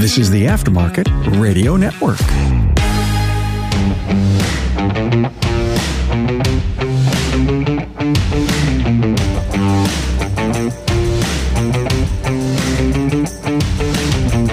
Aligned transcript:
This 0.00 0.16
is 0.16 0.30
the 0.30 0.46
Aftermarket 0.46 1.08
Radio 1.40 1.76
Network. 1.76 2.20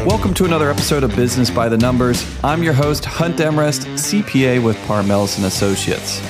Welcome 0.03 0.33
to 0.33 0.45
another 0.45 0.71
episode 0.71 1.03
of 1.03 1.15
Business 1.15 1.51
by 1.51 1.69
the 1.69 1.77
Numbers. 1.77 2.25
I'm 2.43 2.63
your 2.63 2.73
host, 2.73 3.05
Hunt 3.05 3.37
Demarest, 3.37 3.85
CPA 3.97 4.63
with 4.63 4.75
Parmelis 4.87 5.37
and 5.37 5.45
Associates. 5.45 6.23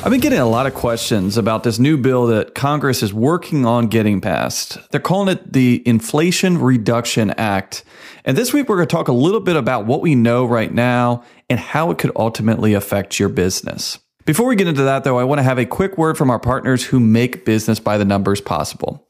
I've 0.00 0.12
been 0.12 0.20
getting 0.20 0.38
a 0.38 0.46
lot 0.46 0.66
of 0.66 0.74
questions 0.74 1.36
about 1.36 1.64
this 1.64 1.80
new 1.80 1.98
bill 1.98 2.28
that 2.28 2.54
Congress 2.54 3.02
is 3.02 3.12
working 3.12 3.66
on 3.66 3.88
getting 3.88 4.20
passed. 4.20 4.78
They're 4.90 5.00
calling 5.00 5.28
it 5.28 5.52
the 5.52 5.82
Inflation 5.86 6.58
Reduction 6.58 7.30
Act. 7.32 7.82
And 8.24 8.38
this 8.38 8.52
week 8.52 8.68
we're 8.68 8.76
going 8.76 8.86
to 8.86 8.94
talk 8.94 9.08
a 9.08 9.12
little 9.12 9.40
bit 9.40 9.56
about 9.56 9.86
what 9.86 10.00
we 10.00 10.14
know 10.14 10.46
right 10.46 10.72
now 10.72 11.24
and 11.50 11.58
how 11.58 11.90
it 11.90 11.98
could 11.98 12.12
ultimately 12.14 12.74
affect 12.74 13.18
your 13.18 13.28
business. 13.28 13.98
Before 14.24 14.46
we 14.46 14.54
get 14.54 14.68
into 14.68 14.84
that 14.84 15.02
though, 15.02 15.18
I 15.18 15.24
want 15.24 15.40
to 15.40 15.42
have 15.42 15.58
a 15.58 15.66
quick 15.66 15.98
word 15.98 16.16
from 16.16 16.30
our 16.30 16.38
partners 16.38 16.84
who 16.84 17.00
make 17.00 17.44
business 17.44 17.80
by 17.80 17.98
the 17.98 18.04
numbers 18.04 18.40
possible. 18.40 19.04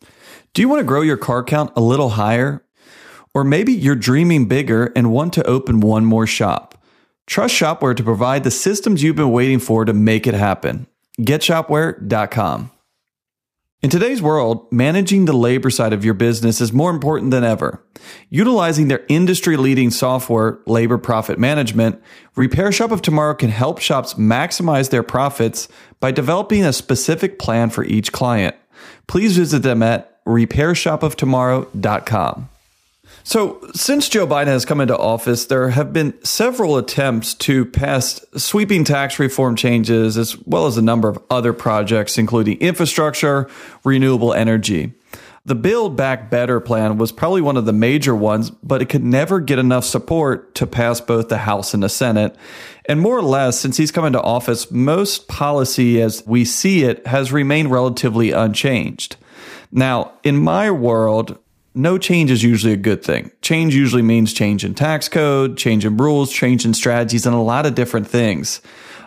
Do 0.54 0.62
you 0.62 0.70
want 0.70 0.80
to 0.80 0.86
grow 0.86 1.02
your 1.02 1.18
car 1.18 1.44
count 1.44 1.70
a 1.76 1.82
little 1.82 2.10
higher? 2.10 2.64
Or 3.34 3.44
maybe 3.44 3.74
you're 3.74 3.94
dreaming 3.94 4.48
bigger 4.48 4.90
and 4.96 5.12
want 5.12 5.34
to 5.34 5.46
open 5.46 5.80
one 5.80 6.06
more 6.06 6.26
shop. 6.26 6.77
Trust 7.28 7.54
Shopware 7.54 7.94
to 7.94 8.02
provide 8.02 8.42
the 8.42 8.50
systems 8.50 9.02
you've 9.02 9.14
been 9.14 9.30
waiting 9.30 9.58
for 9.58 9.84
to 9.84 9.92
make 9.92 10.26
it 10.26 10.32
happen. 10.32 10.86
GetShopware.com. 11.20 12.70
In 13.82 13.90
today's 13.90 14.22
world, 14.22 14.66
managing 14.72 15.26
the 15.26 15.34
labor 15.34 15.68
side 15.68 15.92
of 15.92 16.06
your 16.06 16.14
business 16.14 16.62
is 16.62 16.72
more 16.72 16.90
important 16.90 17.30
than 17.30 17.44
ever. 17.44 17.84
Utilizing 18.30 18.88
their 18.88 19.04
industry 19.08 19.58
leading 19.58 19.90
software, 19.90 20.58
Labor 20.66 20.96
Profit 20.96 21.38
Management, 21.38 22.02
Repair 22.34 22.72
Shop 22.72 22.92
of 22.92 23.02
Tomorrow 23.02 23.34
can 23.34 23.50
help 23.50 23.78
shops 23.78 24.14
maximize 24.14 24.88
their 24.88 25.02
profits 25.02 25.68
by 26.00 26.10
developing 26.10 26.64
a 26.64 26.72
specific 26.72 27.38
plan 27.38 27.68
for 27.68 27.84
each 27.84 28.10
client. 28.10 28.56
Please 29.06 29.36
visit 29.36 29.62
them 29.62 29.82
at 29.82 30.24
repairshopoftomorrow.com. 30.24 32.48
So, 33.28 33.60
since 33.74 34.08
Joe 34.08 34.26
Biden 34.26 34.46
has 34.46 34.64
come 34.64 34.80
into 34.80 34.96
office, 34.96 35.44
there 35.44 35.68
have 35.68 35.92
been 35.92 36.14
several 36.24 36.78
attempts 36.78 37.34
to 37.34 37.66
pass 37.66 38.24
sweeping 38.38 38.84
tax 38.84 39.18
reform 39.18 39.54
changes, 39.54 40.16
as 40.16 40.38
well 40.46 40.64
as 40.64 40.78
a 40.78 40.82
number 40.82 41.10
of 41.10 41.22
other 41.28 41.52
projects, 41.52 42.16
including 42.16 42.56
infrastructure, 42.60 43.46
renewable 43.84 44.32
energy. 44.32 44.94
The 45.44 45.54
Build 45.54 45.94
Back 45.94 46.30
Better 46.30 46.58
plan 46.58 46.96
was 46.96 47.12
probably 47.12 47.42
one 47.42 47.58
of 47.58 47.66
the 47.66 47.72
major 47.74 48.14
ones, 48.14 48.48
but 48.48 48.80
it 48.80 48.88
could 48.88 49.04
never 49.04 49.40
get 49.40 49.58
enough 49.58 49.84
support 49.84 50.54
to 50.54 50.66
pass 50.66 51.02
both 51.02 51.28
the 51.28 51.36
House 51.36 51.74
and 51.74 51.82
the 51.82 51.90
Senate. 51.90 52.34
And 52.86 52.98
more 52.98 53.18
or 53.18 53.22
less, 53.22 53.60
since 53.60 53.76
he's 53.76 53.92
come 53.92 54.06
into 54.06 54.22
office, 54.22 54.70
most 54.70 55.28
policy 55.28 56.00
as 56.00 56.26
we 56.26 56.46
see 56.46 56.82
it 56.84 57.06
has 57.06 57.30
remained 57.30 57.70
relatively 57.70 58.30
unchanged. 58.30 59.16
Now, 59.70 60.12
in 60.24 60.38
my 60.38 60.70
world, 60.70 61.38
no 61.78 61.96
change 61.96 62.30
is 62.30 62.42
usually 62.42 62.72
a 62.72 62.76
good 62.76 63.04
thing. 63.04 63.30
Change 63.40 63.74
usually 63.74 64.02
means 64.02 64.32
change 64.32 64.64
in 64.64 64.74
tax 64.74 65.08
code, 65.08 65.56
change 65.56 65.84
in 65.84 65.96
rules, 65.96 66.32
change 66.32 66.64
in 66.64 66.74
strategies, 66.74 67.24
and 67.24 67.34
a 67.34 67.40
lot 67.40 67.66
of 67.66 67.74
different 67.76 68.08
things. 68.08 68.60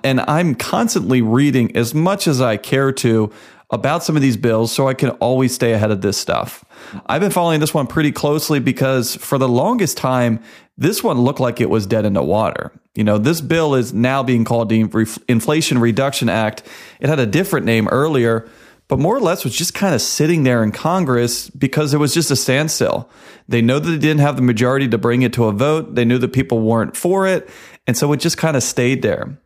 And 0.03 0.21
I'm 0.21 0.55
constantly 0.55 1.21
reading 1.21 1.75
as 1.75 1.93
much 1.93 2.27
as 2.27 2.41
I 2.41 2.57
care 2.57 2.91
to 2.93 3.31
about 3.69 4.03
some 4.03 4.15
of 4.15 4.21
these 4.21 4.37
bills 4.37 4.71
so 4.71 4.87
I 4.87 4.93
can 4.93 5.09
always 5.11 5.53
stay 5.53 5.73
ahead 5.73 5.91
of 5.91 6.01
this 6.01 6.17
stuff. 6.17 6.63
I've 7.05 7.21
been 7.21 7.31
following 7.31 7.59
this 7.59 7.73
one 7.73 7.87
pretty 7.87 8.11
closely 8.11 8.59
because 8.59 9.15
for 9.17 9.37
the 9.37 9.49
longest 9.49 9.97
time, 9.97 10.41
this 10.77 11.03
one 11.03 11.19
looked 11.19 11.39
like 11.39 11.61
it 11.61 11.69
was 11.69 11.85
dead 11.85 12.05
in 12.05 12.13
the 12.13 12.23
water. 12.23 12.71
You 12.95 13.03
know, 13.03 13.17
this 13.17 13.41
bill 13.41 13.75
is 13.75 13.93
now 13.93 14.23
being 14.23 14.43
called 14.43 14.69
the 14.69 14.81
Inflation 15.27 15.77
Reduction 15.77 16.29
Act. 16.29 16.63
It 16.99 17.07
had 17.07 17.19
a 17.19 17.25
different 17.25 17.65
name 17.65 17.87
earlier 17.89 18.49
but 18.91 18.99
more 18.99 19.15
or 19.15 19.21
less 19.21 19.45
was 19.45 19.55
just 19.55 19.73
kind 19.73 19.95
of 19.95 20.01
sitting 20.01 20.43
there 20.43 20.61
in 20.61 20.73
Congress 20.73 21.49
because 21.49 21.93
it 21.93 21.97
was 21.97 22.13
just 22.13 22.29
a 22.29 22.35
standstill. 22.35 23.09
They 23.47 23.61
know 23.61 23.79
that 23.79 23.89
they 23.89 23.97
didn't 23.97 24.19
have 24.19 24.35
the 24.35 24.41
majority 24.41 24.89
to 24.89 24.97
bring 24.97 25.21
it 25.21 25.31
to 25.31 25.45
a 25.45 25.53
vote. 25.53 25.95
They 25.95 26.03
knew 26.03 26.17
that 26.17 26.33
people 26.33 26.59
weren't 26.59 26.97
for 26.97 27.25
it. 27.25 27.49
And 27.87 27.95
so 27.95 28.11
it 28.11 28.17
just 28.17 28.37
kind 28.37 28.57
of 28.57 28.63
stayed 28.63 29.01
there. 29.01 29.39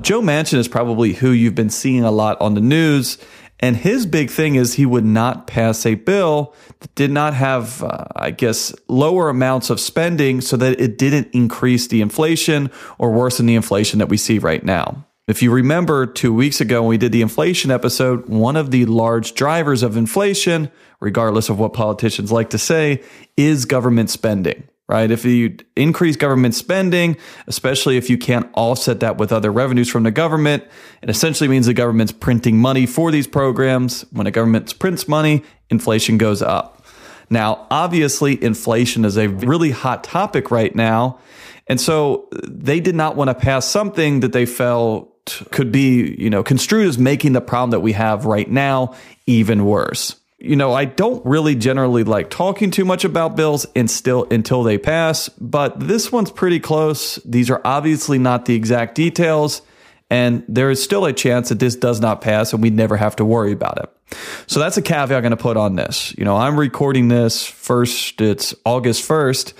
Joe 0.00 0.20
Manchin 0.20 0.58
is 0.58 0.68
probably 0.68 1.14
who 1.14 1.32
you've 1.32 1.56
been 1.56 1.68
seeing 1.68 2.04
a 2.04 2.12
lot 2.12 2.40
on 2.40 2.54
the 2.54 2.60
news. 2.60 3.18
And 3.58 3.76
his 3.76 4.06
big 4.06 4.30
thing 4.30 4.54
is 4.54 4.74
he 4.74 4.86
would 4.86 5.04
not 5.04 5.48
pass 5.48 5.84
a 5.84 5.96
bill 5.96 6.54
that 6.78 6.94
did 6.94 7.10
not 7.10 7.34
have, 7.34 7.82
uh, 7.82 8.04
I 8.14 8.30
guess, 8.30 8.72
lower 8.86 9.28
amounts 9.28 9.68
of 9.68 9.80
spending 9.80 10.40
so 10.40 10.56
that 10.58 10.80
it 10.80 10.96
didn't 10.96 11.28
increase 11.32 11.88
the 11.88 12.02
inflation 12.02 12.70
or 12.98 13.10
worsen 13.10 13.46
the 13.46 13.56
inflation 13.56 13.98
that 13.98 14.08
we 14.08 14.16
see 14.16 14.38
right 14.38 14.64
now. 14.64 15.04
If 15.28 15.40
you 15.40 15.52
remember 15.52 16.04
two 16.04 16.34
weeks 16.34 16.60
ago 16.60 16.82
when 16.82 16.88
we 16.88 16.98
did 16.98 17.12
the 17.12 17.22
inflation 17.22 17.70
episode, 17.70 18.28
one 18.28 18.56
of 18.56 18.72
the 18.72 18.86
large 18.86 19.34
drivers 19.34 19.84
of 19.84 19.96
inflation, 19.96 20.68
regardless 20.98 21.48
of 21.48 21.60
what 21.60 21.72
politicians 21.74 22.32
like 22.32 22.50
to 22.50 22.58
say, 22.58 23.04
is 23.36 23.64
government 23.64 24.10
spending, 24.10 24.64
right? 24.88 25.12
If 25.12 25.24
you 25.24 25.58
increase 25.76 26.16
government 26.16 26.56
spending, 26.56 27.16
especially 27.46 27.96
if 27.96 28.10
you 28.10 28.18
can't 28.18 28.50
offset 28.54 28.98
that 28.98 29.16
with 29.16 29.32
other 29.32 29.52
revenues 29.52 29.88
from 29.88 30.02
the 30.02 30.10
government, 30.10 30.64
it 31.02 31.08
essentially 31.08 31.46
means 31.46 31.66
the 31.66 31.74
government's 31.74 32.12
printing 32.12 32.58
money 32.58 32.84
for 32.84 33.12
these 33.12 33.28
programs. 33.28 34.04
When 34.10 34.26
a 34.26 34.32
government 34.32 34.76
prints 34.80 35.06
money, 35.06 35.44
inflation 35.70 36.18
goes 36.18 36.42
up. 36.42 36.84
Now, 37.30 37.68
obviously, 37.70 38.42
inflation 38.42 39.04
is 39.04 39.16
a 39.16 39.28
really 39.28 39.70
hot 39.70 40.02
topic 40.02 40.50
right 40.50 40.74
now. 40.74 41.20
And 41.68 41.80
so 41.80 42.28
they 42.44 42.80
did 42.80 42.96
not 42.96 43.14
want 43.14 43.28
to 43.28 43.34
pass 43.34 43.66
something 43.66 44.18
that 44.20 44.32
they 44.32 44.46
felt 44.46 45.11
could 45.50 45.72
be, 45.72 46.14
you 46.18 46.30
know, 46.30 46.42
construed 46.42 46.86
as 46.86 46.98
making 46.98 47.32
the 47.32 47.40
problem 47.40 47.70
that 47.70 47.80
we 47.80 47.92
have 47.92 48.24
right 48.24 48.50
now 48.50 48.94
even 49.26 49.64
worse. 49.64 50.16
You 50.38 50.56
know, 50.56 50.72
I 50.72 50.86
don't 50.86 51.24
really 51.24 51.54
generally 51.54 52.02
like 52.02 52.28
talking 52.28 52.72
too 52.72 52.84
much 52.84 53.04
about 53.04 53.36
bills 53.36 53.64
and 53.76 53.88
still 53.88 54.26
until 54.30 54.64
they 54.64 54.76
pass, 54.76 55.28
but 55.28 55.78
this 55.78 56.10
one's 56.10 56.32
pretty 56.32 56.58
close. 56.58 57.16
These 57.24 57.48
are 57.48 57.60
obviously 57.64 58.18
not 58.18 58.46
the 58.46 58.56
exact 58.56 58.96
details, 58.96 59.62
and 60.10 60.44
there 60.48 60.70
is 60.70 60.82
still 60.82 61.04
a 61.04 61.12
chance 61.12 61.50
that 61.50 61.60
this 61.60 61.76
does 61.76 62.00
not 62.00 62.20
pass 62.20 62.52
and 62.52 62.60
we 62.60 62.70
never 62.70 62.96
have 62.96 63.14
to 63.16 63.24
worry 63.24 63.52
about 63.52 63.78
it. 63.78 64.16
So 64.48 64.58
that's 64.58 64.76
a 64.76 64.82
caveat 64.82 65.16
I'm 65.16 65.22
going 65.22 65.30
to 65.30 65.36
put 65.36 65.56
on 65.56 65.76
this. 65.76 66.12
You 66.18 66.24
know, 66.24 66.36
I'm 66.36 66.58
recording 66.58 67.06
this 67.06 67.46
first, 67.46 68.20
it's 68.20 68.54
August 68.64 69.08
1st. 69.08 69.54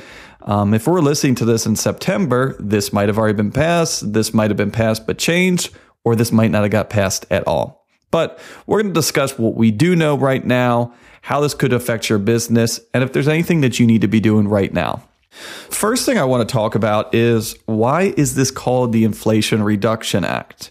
Um, 0.47 0.75
if 0.75 0.87
we're 0.87 1.01
listening 1.01 1.35
to 1.37 1.45
this 1.45 1.67
in 1.67 1.77
September, 1.77 2.57
this 2.59 2.93
might 2.93 3.09
have 3.09 3.19
already 3.19 3.37
been 3.37 3.53
passed, 3.53 4.13
this 4.13 4.35
might 4.35 4.51
have 4.51 4.57
been 4.57 4.71
passed 4.71 5.07
but 5.07 5.19
changed, 5.19 5.71
or 6.05 6.17
this 6.17 6.33
might 6.33 6.51
not 6.51 6.63
have 6.63 6.71
got 6.71 6.91
passed 6.91 7.27
at 7.31 7.47
all. 7.47 7.87
But 8.11 8.39
we're 8.67 8.83
going 8.83 8.93
to 8.93 9.01
discuss 9.01 9.39
what 9.39 9.55
we 9.55 9.71
do 9.71 9.97
know 9.97 10.17
right 10.17 10.45
now, 10.45 10.93
how 11.23 11.41
this 11.41 11.55
could 11.55 11.73
affect 11.73 12.09
your 12.09 12.19
business, 12.19 12.81
and 12.93 13.03
if 13.03 13.13
there's 13.13 13.29
anything 13.29 13.61
that 13.63 13.79
you 13.79 13.87
need 13.87 14.01
to 14.03 14.09
be 14.09 14.21
doing 14.21 14.49
right 14.49 14.73
now. 14.73 15.03
First 15.31 16.05
thing 16.05 16.19
I 16.19 16.25
want 16.25 16.47
to 16.47 16.53
talk 16.53 16.75
about 16.75 17.15
is 17.15 17.57
why 17.65 18.13
is 18.17 18.35
this 18.35 18.51
called 18.51 18.93
the 18.93 19.05
Inflation 19.05 19.63
Reduction 19.63 20.25
Act? 20.25 20.71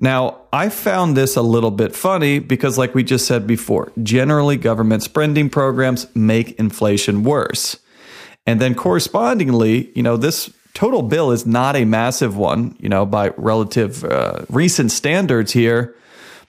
Now, 0.00 0.42
I 0.52 0.68
found 0.68 1.16
this 1.16 1.36
a 1.36 1.42
little 1.42 1.72
bit 1.72 1.94
funny 1.94 2.38
because, 2.38 2.78
like 2.78 2.94
we 2.94 3.02
just 3.02 3.26
said 3.26 3.46
before, 3.46 3.92
generally 4.02 4.56
government 4.56 5.02
spending 5.02 5.50
programs 5.50 6.06
make 6.14 6.52
inflation 6.52 7.24
worse. 7.24 7.78
And 8.48 8.62
then 8.62 8.74
correspondingly, 8.74 9.92
you 9.94 10.02
know, 10.02 10.16
this 10.16 10.50
total 10.72 11.02
bill 11.02 11.32
is 11.32 11.44
not 11.44 11.76
a 11.76 11.84
massive 11.84 12.34
one, 12.34 12.74
you 12.80 12.88
know, 12.88 13.04
by 13.04 13.28
relative 13.36 14.02
uh, 14.04 14.46
recent 14.48 14.90
standards 14.90 15.52
here, 15.52 15.94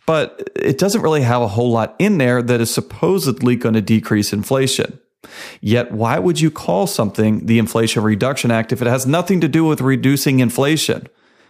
but 0.06 0.50
it 0.56 0.78
doesn't 0.78 1.02
really 1.02 1.24
have 1.24 1.42
a 1.42 1.50
whole 1.50 1.72
lot 1.72 1.98
in 2.00 2.18
there 2.18 2.42
that 2.42 2.62
is 2.62 2.74
supposedly 2.74 3.58
going 3.58 3.76
to 3.76 3.82
decrease 3.82 4.32
inflation. 4.32 4.98
Yet, 5.60 5.92
why 5.92 6.20
would 6.20 6.40
you 6.40 6.50
call 6.50 6.88
something 6.88 7.48
the 7.48 7.60
Inflation 7.60 8.01
Reduction 8.01 8.50
Act 8.50 8.72
if 8.72 8.81
it 8.81 8.88
has 8.88 9.06
nothing 9.06 9.42
to 9.42 9.50
do 9.50 9.66
with 9.66 9.81
reducing 9.81 10.40
inflation? 10.40 11.06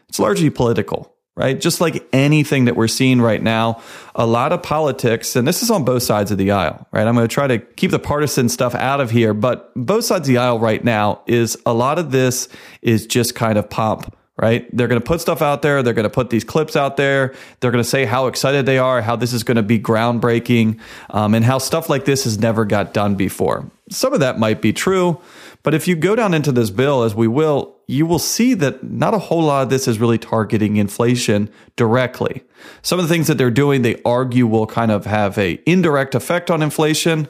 It's 0.07 0.17
largely 0.17 0.49
political 0.49 1.13
right? 1.39 1.59
Just 1.59 1.79
like 1.79 2.05
anything 2.11 2.65
that 2.65 2.75
we're 2.75 2.89
seeing 2.89 3.21
right 3.21 3.41
now, 3.41 3.81
a 4.13 4.27
lot 4.27 4.51
of 4.51 4.61
politics, 4.61 5.37
and 5.37 5.47
this 5.47 5.63
is 5.63 5.71
on 5.71 5.85
both 5.85 6.03
sides 6.03 6.31
of 6.31 6.37
the 6.37 6.51
aisle, 6.51 6.85
right? 6.91 7.07
I'm 7.07 7.15
going 7.15 7.25
to 7.25 7.33
try 7.33 7.47
to 7.47 7.59
keep 7.59 7.91
the 7.91 7.99
partisan 7.99 8.49
stuff 8.49 8.75
out 8.75 8.99
of 8.99 9.09
here, 9.09 9.33
but 9.33 9.71
both 9.73 10.03
sides 10.03 10.27
of 10.27 10.33
the 10.33 10.37
aisle 10.37 10.59
right 10.59 10.83
now 10.83 11.21
is 11.27 11.57
a 11.65 11.73
lot 11.73 11.97
of 11.97 12.11
this 12.11 12.49
is 12.81 13.07
just 13.07 13.35
kind 13.35 13.57
of 13.57 13.69
pomp. 13.69 14.13
Right? 14.41 14.69
They're 14.71 14.87
going 14.87 15.01
to 15.01 15.05
put 15.05 15.19
stuff 15.19 15.41
out 15.41 15.63
there. 15.63 15.83
They're 15.83 15.93
going 15.93 16.05
to 16.05 16.09
put 16.09 16.29
these 16.29 16.45
clips 16.45 16.77
out 16.77 16.95
there. 16.95 17.35
They're 17.59 17.71
going 17.71 17.83
to 17.83 17.89
say 17.89 18.05
how 18.05 18.27
excited 18.27 18.65
they 18.65 18.77
are, 18.77 19.01
how 19.01 19.17
this 19.17 19.33
is 19.33 19.43
going 19.43 19.57
to 19.57 19.63
be 19.63 19.77
groundbreaking, 19.77 20.79
um, 21.09 21.35
and 21.35 21.43
how 21.43 21.57
stuff 21.57 21.89
like 21.89 22.05
this 22.05 22.23
has 22.23 22.39
never 22.39 22.63
got 22.63 22.93
done 22.93 23.15
before. 23.15 23.69
Some 23.89 24.13
of 24.13 24.21
that 24.21 24.39
might 24.39 24.61
be 24.61 24.71
true, 24.71 25.19
but 25.63 25.73
if 25.73 25.87
you 25.87 25.95
go 25.95 26.15
down 26.15 26.33
into 26.33 26.51
this 26.51 26.69
bill, 26.69 27.03
as 27.03 27.13
we 27.13 27.27
will, 27.27 27.75
you 27.87 28.05
will 28.05 28.19
see 28.19 28.53
that 28.55 28.83
not 28.83 29.13
a 29.13 29.19
whole 29.19 29.43
lot 29.43 29.63
of 29.63 29.69
this 29.69 29.87
is 29.87 29.99
really 29.99 30.17
targeting 30.17 30.77
inflation 30.77 31.49
directly. 31.75 32.43
Some 32.81 32.99
of 32.99 33.07
the 33.07 33.13
things 33.13 33.27
that 33.27 33.37
they're 33.37 33.51
doing, 33.51 33.81
they 33.81 34.01
argue 34.03 34.47
will 34.47 34.67
kind 34.67 34.91
of 34.91 35.05
have 35.05 35.37
a 35.37 35.61
indirect 35.65 36.15
effect 36.15 36.49
on 36.49 36.61
inflation, 36.61 37.27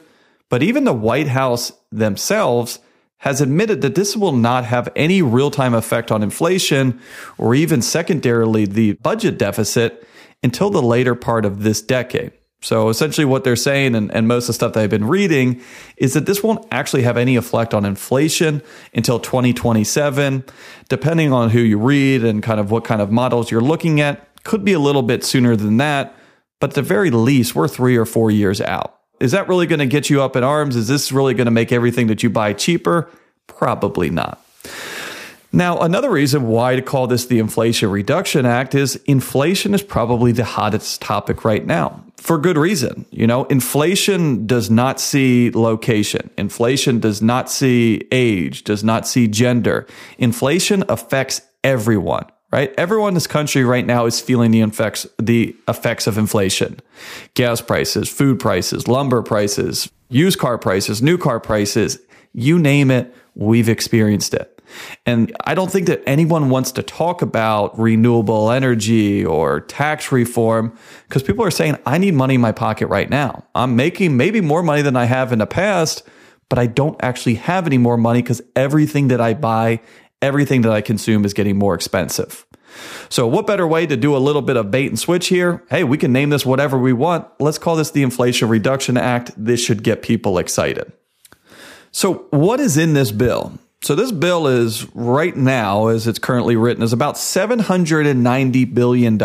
but 0.48 0.62
even 0.62 0.84
the 0.84 0.92
White 0.92 1.28
House 1.28 1.72
themselves 1.90 2.78
has 3.18 3.40
admitted 3.40 3.82
that 3.82 3.94
this 3.94 4.16
will 4.16 4.32
not 4.32 4.64
have 4.64 4.88
any 4.96 5.20
real 5.22 5.50
time 5.50 5.74
effect 5.74 6.10
on 6.10 6.22
inflation 6.22 7.00
or 7.36 7.54
even 7.54 7.82
secondarily 7.82 8.64
the 8.64 8.92
budget 8.94 9.38
deficit 9.38 10.06
until 10.42 10.70
the 10.70 10.82
later 10.82 11.14
part 11.14 11.44
of 11.44 11.62
this 11.62 11.82
decade. 11.82 12.32
So 12.62 12.90
essentially, 12.90 13.24
what 13.24 13.42
they're 13.42 13.56
saying, 13.56 13.94
and, 13.94 14.14
and 14.14 14.28
most 14.28 14.44
of 14.44 14.48
the 14.48 14.52
stuff 14.54 14.74
that 14.74 14.82
I've 14.82 14.90
been 14.90 15.06
reading, 15.06 15.62
is 15.96 16.12
that 16.12 16.26
this 16.26 16.42
won't 16.42 16.66
actually 16.70 17.02
have 17.02 17.16
any 17.16 17.36
effect 17.36 17.72
on 17.72 17.86
inflation 17.86 18.62
until 18.94 19.18
2027. 19.18 20.44
Depending 20.88 21.32
on 21.32 21.50
who 21.50 21.60
you 21.60 21.78
read 21.78 22.22
and 22.22 22.42
kind 22.42 22.60
of 22.60 22.70
what 22.70 22.84
kind 22.84 23.00
of 23.00 23.10
models 23.10 23.50
you're 23.50 23.62
looking 23.62 24.00
at, 24.00 24.26
could 24.44 24.64
be 24.64 24.74
a 24.74 24.78
little 24.78 25.02
bit 25.02 25.24
sooner 25.24 25.56
than 25.56 25.78
that. 25.78 26.14
But 26.60 26.70
at 26.70 26.74
the 26.74 26.82
very 26.82 27.10
least, 27.10 27.54
we're 27.54 27.68
three 27.68 27.96
or 27.96 28.04
four 28.04 28.30
years 28.30 28.60
out. 28.60 28.98
Is 29.20 29.32
that 29.32 29.48
really 29.48 29.66
going 29.66 29.80
to 29.80 29.86
get 29.86 30.10
you 30.10 30.22
up 30.22 30.36
in 30.36 30.44
arms? 30.44 30.76
Is 30.76 30.88
this 30.88 31.12
really 31.12 31.34
going 31.34 31.46
to 31.46 31.50
make 31.50 31.72
everything 31.72 32.08
that 32.08 32.22
you 32.22 32.28
buy 32.28 32.52
cheaper? 32.52 33.10
Probably 33.46 34.10
not. 34.10 34.44
Now, 35.52 35.80
another 35.80 36.10
reason 36.10 36.46
why 36.46 36.76
to 36.76 36.82
call 36.82 37.08
this 37.08 37.26
the 37.26 37.40
Inflation 37.40 37.90
Reduction 37.90 38.46
Act 38.46 38.74
is 38.74 38.96
inflation 39.06 39.74
is 39.74 39.82
probably 39.82 40.30
the 40.30 40.44
hottest 40.44 41.00
topic 41.02 41.44
right 41.44 41.66
now 41.66 42.04
for 42.20 42.38
good 42.38 42.56
reason. 42.56 43.06
You 43.10 43.26
know, 43.26 43.44
inflation 43.46 44.46
does 44.46 44.70
not 44.70 45.00
see 45.00 45.50
location. 45.50 46.30
Inflation 46.36 47.00
does 47.00 47.20
not 47.20 47.50
see 47.50 48.06
age, 48.12 48.62
does 48.62 48.84
not 48.84 49.08
see 49.08 49.26
gender. 49.26 49.86
Inflation 50.18 50.84
affects 50.88 51.40
everyone, 51.64 52.26
right? 52.52 52.72
Everyone 52.76 53.08
in 53.08 53.14
this 53.14 53.26
country 53.26 53.64
right 53.64 53.86
now 53.86 54.06
is 54.06 54.20
feeling 54.20 54.50
the 54.50 54.60
effects, 54.60 55.06
the 55.18 55.56
effects 55.66 56.06
of 56.06 56.18
inflation. 56.18 56.78
Gas 57.34 57.60
prices, 57.60 58.08
food 58.08 58.38
prices, 58.38 58.86
lumber 58.86 59.22
prices, 59.22 59.90
used 60.10 60.38
car 60.38 60.58
prices, 60.58 61.02
new 61.02 61.16
car 61.16 61.40
prices, 61.40 61.98
you 62.32 62.58
name 62.58 62.90
it, 62.90 63.12
we've 63.34 63.68
experienced 63.68 64.34
it. 64.34 64.59
And 65.06 65.34
I 65.44 65.54
don't 65.54 65.70
think 65.70 65.86
that 65.86 66.02
anyone 66.06 66.50
wants 66.50 66.72
to 66.72 66.82
talk 66.82 67.22
about 67.22 67.78
renewable 67.78 68.50
energy 68.50 69.24
or 69.24 69.60
tax 69.60 70.12
reform 70.12 70.76
because 71.08 71.22
people 71.22 71.44
are 71.44 71.50
saying, 71.50 71.76
I 71.86 71.98
need 71.98 72.14
money 72.14 72.34
in 72.34 72.40
my 72.40 72.52
pocket 72.52 72.86
right 72.88 73.08
now. 73.08 73.44
I'm 73.54 73.76
making 73.76 74.16
maybe 74.16 74.40
more 74.40 74.62
money 74.62 74.82
than 74.82 74.96
I 74.96 75.04
have 75.04 75.32
in 75.32 75.38
the 75.38 75.46
past, 75.46 76.02
but 76.48 76.58
I 76.58 76.66
don't 76.66 76.96
actually 77.02 77.34
have 77.34 77.66
any 77.66 77.78
more 77.78 77.96
money 77.96 78.22
because 78.22 78.42
everything 78.56 79.08
that 79.08 79.20
I 79.20 79.34
buy, 79.34 79.80
everything 80.22 80.62
that 80.62 80.72
I 80.72 80.80
consume 80.80 81.24
is 81.24 81.34
getting 81.34 81.56
more 81.56 81.74
expensive. 81.74 82.46
So, 83.08 83.26
what 83.26 83.46
better 83.46 83.66
way 83.66 83.86
to 83.86 83.96
do 83.96 84.16
a 84.16 84.18
little 84.18 84.42
bit 84.42 84.56
of 84.56 84.70
bait 84.70 84.86
and 84.86 84.98
switch 84.98 85.28
here? 85.28 85.64
Hey, 85.70 85.84
we 85.84 85.98
can 85.98 86.12
name 86.12 86.30
this 86.30 86.46
whatever 86.46 86.78
we 86.78 86.92
want. 86.92 87.26
Let's 87.40 87.58
call 87.58 87.76
this 87.76 87.90
the 87.90 88.02
Inflation 88.02 88.48
Reduction 88.48 88.96
Act. 88.96 89.32
This 89.36 89.62
should 89.62 89.82
get 89.82 90.02
people 90.02 90.38
excited. 90.38 90.92
So, 91.90 92.26
what 92.30 92.60
is 92.60 92.76
in 92.76 92.94
this 92.94 93.10
bill? 93.10 93.58
So 93.82 93.94
this 93.94 94.12
bill 94.12 94.46
is 94.46 94.86
right 94.94 95.34
now, 95.34 95.86
as 95.86 96.06
it's 96.06 96.18
currently 96.18 96.54
written, 96.54 96.82
is 96.82 96.92
about 96.92 97.14
$790 97.14 98.74
billion. 98.74 99.20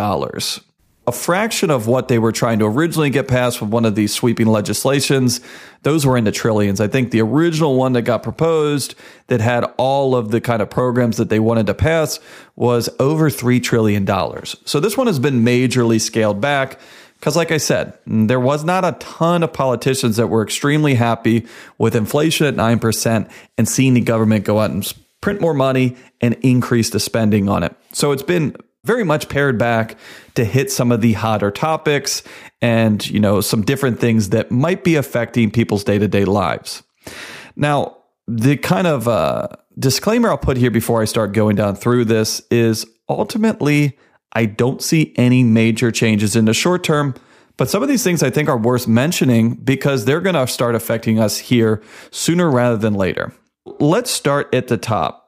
A 1.07 1.11
fraction 1.11 1.69
of 1.69 1.87
what 1.87 2.07
they 2.07 2.17
were 2.17 2.31
trying 2.31 2.59
to 2.59 2.65
originally 2.65 3.09
get 3.09 3.27
passed 3.27 3.61
with 3.61 3.69
one 3.69 3.83
of 3.83 3.95
these 3.95 4.13
sweeping 4.13 4.47
legislations. 4.47 5.41
Those 5.83 6.05
were 6.05 6.17
in 6.17 6.23
the 6.23 6.31
trillions. 6.31 6.79
I 6.79 6.87
think 6.87 7.11
the 7.11 7.21
original 7.21 7.75
one 7.75 7.93
that 7.93 8.03
got 8.03 8.23
proposed 8.23 8.95
that 9.27 9.41
had 9.41 9.65
all 9.77 10.15
of 10.15 10.31
the 10.31 10.39
kind 10.39 10.61
of 10.61 10.69
programs 10.69 11.17
that 11.17 11.29
they 11.29 11.39
wanted 11.39 11.67
to 11.67 11.73
pass 11.73 12.19
was 12.55 12.89
over 12.97 13.29
$3 13.29 13.61
trillion. 13.61 14.07
So 14.65 14.79
this 14.79 14.97
one 14.97 15.07
has 15.07 15.19
been 15.19 15.43
majorly 15.43 15.99
scaled 15.99 16.39
back. 16.39 16.79
Because, 17.19 17.35
like 17.35 17.51
I 17.51 17.57
said, 17.57 17.97
there 18.05 18.39
was 18.39 18.63
not 18.63 18.85
a 18.85 18.91
ton 18.93 19.41
of 19.41 19.53
politicians 19.53 20.17
that 20.17 20.27
were 20.27 20.43
extremely 20.43 20.95
happy 20.95 21.47
with 21.77 21.95
inflation 21.95 22.45
at 22.45 22.55
9% 22.55 23.31
and 23.57 23.67
seeing 23.67 23.93
the 23.93 24.01
government 24.01 24.45
go 24.45 24.59
out 24.59 24.71
and 24.71 24.93
print 25.21 25.41
more 25.41 25.53
money 25.53 25.95
and 26.21 26.35
increase 26.41 26.91
the 26.91 26.99
spending 26.99 27.49
on 27.49 27.63
it. 27.63 27.75
So 27.93 28.11
it's 28.11 28.21
been 28.21 28.55
very 28.83 29.03
much 29.03 29.27
pared 29.27 29.57
back 29.57 29.97
to 30.35 30.45
hit 30.45 30.71
some 30.71 30.91
of 30.91 31.01
the 31.01 31.13
hotter 31.13 31.49
topics 31.49 32.21
and, 32.61 33.05
you 33.09 33.19
know, 33.19 33.41
some 33.41 33.63
different 33.63 33.99
things 33.99 34.29
that 34.29 34.51
might 34.51 34.83
be 34.83 34.95
affecting 34.95 35.49
people's 35.49 35.83
day 35.83 35.97
to 35.97 36.07
day 36.07 36.25
lives. 36.25 36.83
Now, 37.55 37.97
the 38.27 38.57
kind 38.57 38.87
of 38.87 39.07
uh, 39.07 39.47
disclaimer 39.77 40.29
I'll 40.29 40.37
put 40.37 40.57
here 40.57 40.71
before 40.71 41.01
I 41.01 41.05
start 41.05 41.33
going 41.33 41.55
down 41.55 41.75
through 41.75 42.05
this 42.05 42.41
is 42.51 42.85
ultimately 43.09 43.97
I 44.35 44.45
don't 44.45 44.81
see 44.81 45.13
any 45.15 45.43
major 45.43 45.91
changes 45.91 46.35
in 46.35 46.45
the 46.45 46.53
short 46.53 46.83
term. 46.83 47.15
But 47.57 47.69
some 47.69 47.81
of 47.81 47.87
these 47.89 48.03
things 48.03 48.21
I 48.21 48.29
think 48.29 48.49
are 48.49 48.57
worth 48.57 48.87
mentioning 48.87 49.55
because 49.55 50.03
they're 50.03 50.21
going 50.21 50.35
to 50.35 50.45
start 50.45 50.75
affecting 50.75 51.19
us 51.19 51.37
here 51.37 51.81
sooner 52.11 52.51
rather 52.51 52.75
than 52.75 52.93
later. 52.93 53.33
Let's 53.79 54.11
start 54.11 54.53
at 54.53 54.67
the 54.67 54.77
top. 54.77 55.21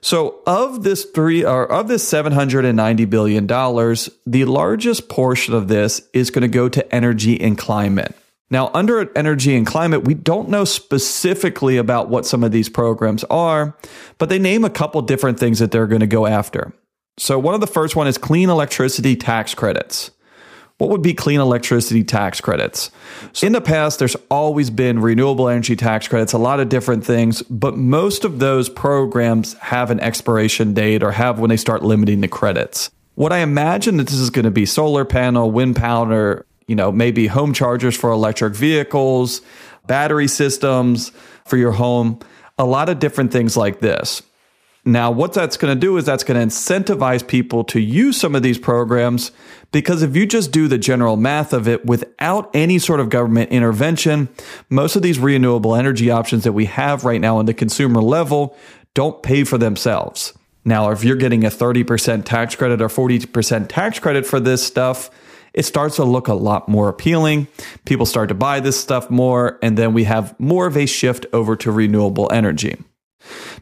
So 0.00 0.40
of 0.46 0.82
this 0.82 1.04
three 1.04 1.44
or 1.44 1.70
of 1.70 1.88
this 1.88 2.06
790 2.08 3.04
billion 3.04 3.46
dollars, 3.46 4.08
the 4.26 4.44
largest 4.46 5.08
portion 5.08 5.54
of 5.54 5.68
this 5.68 6.00
is 6.14 6.30
going 6.30 6.42
to 6.42 6.48
go 6.48 6.68
to 6.68 6.94
energy 6.94 7.40
and 7.40 7.58
climate. 7.58 8.16
Now, 8.50 8.70
under 8.72 9.12
energy 9.16 9.54
and 9.54 9.66
climate, 9.66 10.04
we 10.04 10.14
don't 10.14 10.48
know 10.48 10.64
specifically 10.64 11.76
about 11.76 12.08
what 12.08 12.24
some 12.24 12.42
of 12.42 12.50
these 12.50 12.70
programs 12.70 13.24
are, 13.24 13.76
but 14.16 14.30
they 14.30 14.38
name 14.38 14.64
a 14.64 14.70
couple 14.70 15.02
different 15.02 15.38
things 15.38 15.58
that 15.58 15.70
they're 15.70 15.86
going 15.86 16.00
to 16.00 16.06
go 16.06 16.26
after. 16.26 16.72
So 17.18 17.38
one 17.38 17.54
of 17.54 17.60
the 17.60 17.66
first 17.66 17.96
one 17.96 18.06
is 18.06 18.16
clean 18.16 18.48
electricity 18.48 19.16
tax 19.16 19.54
credits. 19.54 20.10
What 20.78 20.90
would 20.90 21.02
be 21.02 21.12
clean 21.12 21.40
electricity 21.40 22.04
tax 22.04 22.40
credits? 22.40 22.92
In 23.42 23.50
the 23.50 23.60
past, 23.60 23.98
there's 23.98 24.14
always 24.30 24.70
been 24.70 25.00
renewable 25.00 25.48
energy 25.48 25.74
tax 25.74 26.06
credits, 26.06 26.32
a 26.32 26.38
lot 26.38 26.60
of 26.60 26.68
different 26.68 27.04
things, 27.04 27.42
but 27.42 27.76
most 27.76 28.24
of 28.24 28.38
those 28.38 28.68
programs 28.68 29.54
have 29.54 29.90
an 29.90 29.98
expiration 29.98 30.74
date 30.74 31.02
or 31.02 31.10
have 31.10 31.40
when 31.40 31.50
they 31.50 31.56
start 31.56 31.82
limiting 31.82 32.20
the 32.20 32.28
credits. 32.28 32.90
What 33.16 33.32
I 33.32 33.38
imagine 33.38 33.96
that 33.96 34.06
this 34.06 34.20
is 34.20 34.30
going 34.30 34.44
to 34.44 34.52
be 34.52 34.64
solar 34.64 35.04
panel, 35.04 35.50
wind 35.50 35.74
power, 35.74 36.46
you 36.68 36.76
know, 36.76 36.92
maybe 36.92 37.26
home 37.26 37.52
chargers 37.52 37.96
for 37.96 38.12
electric 38.12 38.54
vehicles, 38.54 39.42
battery 39.88 40.28
systems 40.28 41.10
for 41.44 41.56
your 41.56 41.72
home, 41.72 42.20
a 42.56 42.64
lot 42.64 42.88
of 42.88 43.00
different 43.00 43.32
things 43.32 43.56
like 43.56 43.80
this. 43.80 44.22
Now, 44.88 45.10
what 45.10 45.34
that's 45.34 45.58
going 45.58 45.74
to 45.74 45.78
do 45.78 45.98
is 45.98 46.06
that's 46.06 46.24
going 46.24 46.40
to 46.40 46.46
incentivize 46.46 47.26
people 47.26 47.62
to 47.64 47.78
use 47.78 48.18
some 48.18 48.34
of 48.34 48.42
these 48.42 48.56
programs 48.56 49.32
because 49.70 50.02
if 50.02 50.16
you 50.16 50.24
just 50.24 50.50
do 50.50 50.66
the 50.66 50.78
general 50.78 51.18
math 51.18 51.52
of 51.52 51.68
it 51.68 51.84
without 51.84 52.50
any 52.54 52.78
sort 52.78 52.98
of 52.98 53.10
government 53.10 53.50
intervention, 53.50 54.30
most 54.70 54.96
of 54.96 55.02
these 55.02 55.18
renewable 55.18 55.74
energy 55.74 56.10
options 56.10 56.44
that 56.44 56.54
we 56.54 56.64
have 56.64 57.04
right 57.04 57.20
now 57.20 57.36
on 57.36 57.44
the 57.44 57.52
consumer 57.52 58.00
level 58.00 58.56
don't 58.94 59.22
pay 59.22 59.44
for 59.44 59.58
themselves. 59.58 60.32
Now, 60.64 60.90
if 60.90 61.04
you're 61.04 61.16
getting 61.16 61.44
a 61.44 61.50
30% 61.50 62.24
tax 62.24 62.54
credit 62.54 62.80
or 62.80 62.88
40% 62.88 63.68
tax 63.68 63.98
credit 63.98 64.24
for 64.24 64.40
this 64.40 64.66
stuff, 64.66 65.10
it 65.52 65.64
starts 65.66 65.96
to 65.96 66.04
look 66.04 66.28
a 66.28 66.34
lot 66.34 66.66
more 66.66 66.88
appealing. 66.88 67.46
People 67.84 68.06
start 68.06 68.30
to 68.30 68.34
buy 68.34 68.60
this 68.60 68.80
stuff 68.80 69.10
more, 69.10 69.58
and 69.60 69.76
then 69.76 69.92
we 69.92 70.04
have 70.04 70.38
more 70.40 70.66
of 70.66 70.78
a 70.78 70.86
shift 70.86 71.26
over 71.34 71.56
to 71.56 71.70
renewable 71.70 72.30
energy. 72.32 72.78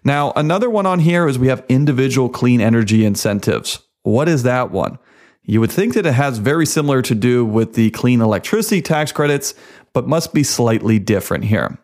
Now, 0.07 0.33
another 0.37 0.71
one 0.71 0.87
on 0.87 1.01
here 1.01 1.27
is 1.27 1.37
we 1.37 1.49
have 1.49 1.65
individual 1.69 2.29
clean 2.29 2.61
energy 2.61 3.05
incentives. 3.05 3.81
What 4.05 4.29
is 4.29 4.45
that 4.45 4.71
one? 4.71 5.01
You 5.43 5.59
would 5.59 5.73
think 5.73 5.95
that 5.95 6.07
it 6.07 6.15
has 6.15 6.39
very 6.39 6.65
similar 6.65 7.03
to 7.03 7.13
do 7.13 7.45
with 7.45 7.75
the 7.75 7.91
clean 7.91 8.21
electricity 8.21 8.81
tax 8.81 9.11
credits, 9.11 9.53
but 9.93 10.07
must 10.07 10.33
be 10.33 10.45
slightly 10.45 11.01
different 11.01 11.47
here. 11.47 11.79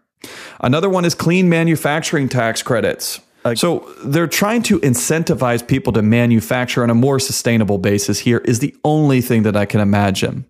Another 0.61 0.89
one 0.89 1.05
is 1.05 1.17
clean 1.17 1.49
manufacturing 1.49 2.29
tax 2.29 2.63
credits. 2.63 3.21
So 3.57 3.93
they're 4.05 4.29
trying 4.29 4.63
to 4.65 4.79
incentivize 4.81 5.67
people 5.67 5.93
to 5.95 6.03
manufacture 6.03 6.83
on 6.83 6.91
a 6.91 6.95
more 6.95 7.19
sustainable 7.19 7.79
basis 7.79 8.21
here 8.21 8.39
is 8.39 8.61
the 8.61 8.75
only 8.85 9.21
thing 9.21 9.43
that 9.43 9.57
I 9.57 9.67
can 9.67 9.81
imagine. 9.81 10.45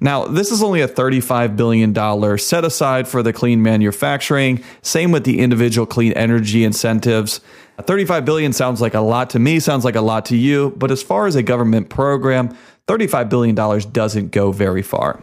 Now, 0.00 0.24
this 0.24 0.50
is 0.50 0.62
only 0.62 0.80
a 0.80 0.88
$35 0.88 1.56
billion 1.56 2.38
set 2.38 2.64
aside 2.64 3.06
for 3.06 3.22
the 3.22 3.32
clean 3.32 3.62
manufacturing. 3.62 4.62
Same 4.82 5.12
with 5.12 5.22
the 5.22 5.38
individual 5.38 5.86
clean 5.86 6.12
energy 6.14 6.64
incentives. 6.64 7.40
35 7.80 8.24
billion 8.24 8.52
sounds 8.52 8.80
like 8.80 8.94
a 8.94 9.00
lot 9.00 9.30
to 9.30 9.38
me, 9.38 9.60
sounds 9.60 9.84
like 9.84 9.96
a 9.96 10.00
lot 10.00 10.26
to 10.26 10.36
you, 10.36 10.74
but 10.76 10.90
as 10.90 11.02
far 11.02 11.26
as 11.26 11.36
a 11.36 11.42
government 11.42 11.90
program, 11.90 12.56
$35 12.88 13.28
billion 13.28 13.54
doesn't 13.92 14.32
go 14.32 14.50
very 14.50 14.82
far. 14.82 15.22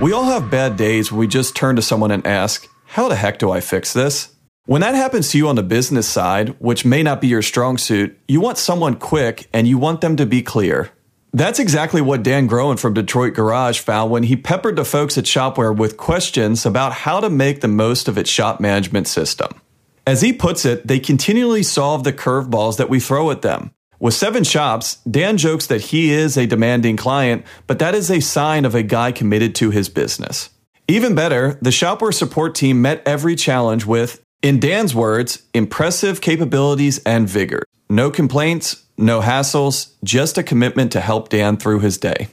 We 0.00 0.12
all 0.12 0.24
have 0.24 0.50
bad 0.50 0.76
days 0.76 1.12
where 1.12 1.20
we 1.20 1.28
just 1.28 1.54
turn 1.54 1.76
to 1.76 1.82
someone 1.82 2.10
and 2.10 2.26
ask, 2.26 2.68
How 2.86 3.08
the 3.08 3.14
heck 3.14 3.38
do 3.38 3.52
I 3.52 3.60
fix 3.60 3.92
this? 3.92 4.34
When 4.66 4.82
that 4.82 4.94
happens 4.94 5.28
to 5.30 5.38
you 5.38 5.48
on 5.48 5.56
the 5.56 5.64
business 5.64 6.06
side, 6.06 6.50
which 6.60 6.84
may 6.84 7.02
not 7.02 7.20
be 7.20 7.26
your 7.26 7.42
strong 7.42 7.78
suit, 7.78 8.16
you 8.28 8.40
want 8.40 8.58
someone 8.58 8.94
quick 8.94 9.48
and 9.52 9.66
you 9.66 9.76
want 9.76 10.02
them 10.02 10.14
to 10.18 10.24
be 10.24 10.40
clear. 10.40 10.92
That's 11.32 11.58
exactly 11.58 12.00
what 12.00 12.22
Dan 12.22 12.46
Groen 12.46 12.76
from 12.76 12.94
Detroit 12.94 13.34
Garage 13.34 13.80
found 13.80 14.12
when 14.12 14.22
he 14.22 14.36
peppered 14.36 14.76
the 14.76 14.84
folks 14.84 15.18
at 15.18 15.24
Shopware 15.24 15.76
with 15.76 15.96
questions 15.96 16.64
about 16.64 16.92
how 16.92 17.18
to 17.18 17.28
make 17.28 17.60
the 17.60 17.66
most 17.66 18.06
of 18.06 18.16
its 18.16 18.30
shop 18.30 18.60
management 18.60 19.08
system. 19.08 19.60
As 20.06 20.22
he 20.22 20.32
puts 20.32 20.64
it, 20.64 20.86
they 20.86 21.00
continually 21.00 21.64
solve 21.64 22.04
the 22.04 22.12
curveballs 22.12 22.76
that 22.76 22.88
we 22.88 23.00
throw 23.00 23.32
at 23.32 23.42
them. 23.42 23.72
With 23.98 24.14
seven 24.14 24.44
shops, 24.44 24.98
Dan 25.10 25.38
jokes 25.38 25.66
that 25.66 25.80
he 25.80 26.12
is 26.12 26.36
a 26.36 26.46
demanding 26.46 26.96
client, 26.96 27.44
but 27.66 27.80
that 27.80 27.96
is 27.96 28.12
a 28.12 28.20
sign 28.20 28.64
of 28.64 28.76
a 28.76 28.84
guy 28.84 29.10
committed 29.10 29.56
to 29.56 29.70
his 29.70 29.88
business. 29.88 30.50
Even 30.86 31.16
better, 31.16 31.58
the 31.62 31.70
Shopware 31.70 32.14
support 32.14 32.54
team 32.54 32.80
met 32.80 33.02
every 33.06 33.34
challenge 33.34 33.86
with, 33.86 34.21
in 34.42 34.58
Dan's 34.58 34.94
words, 34.94 35.42
impressive 35.54 36.20
capabilities 36.20 36.98
and 37.04 37.28
vigor. 37.28 37.62
No 37.88 38.10
complaints, 38.10 38.84
no 38.98 39.20
hassles, 39.20 39.92
just 40.02 40.36
a 40.36 40.42
commitment 40.42 40.92
to 40.92 41.00
help 41.00 41.28
Dan 41.28 41.56
through 41.56 41.80
his 41.80 41.96
day. 41.96 42.28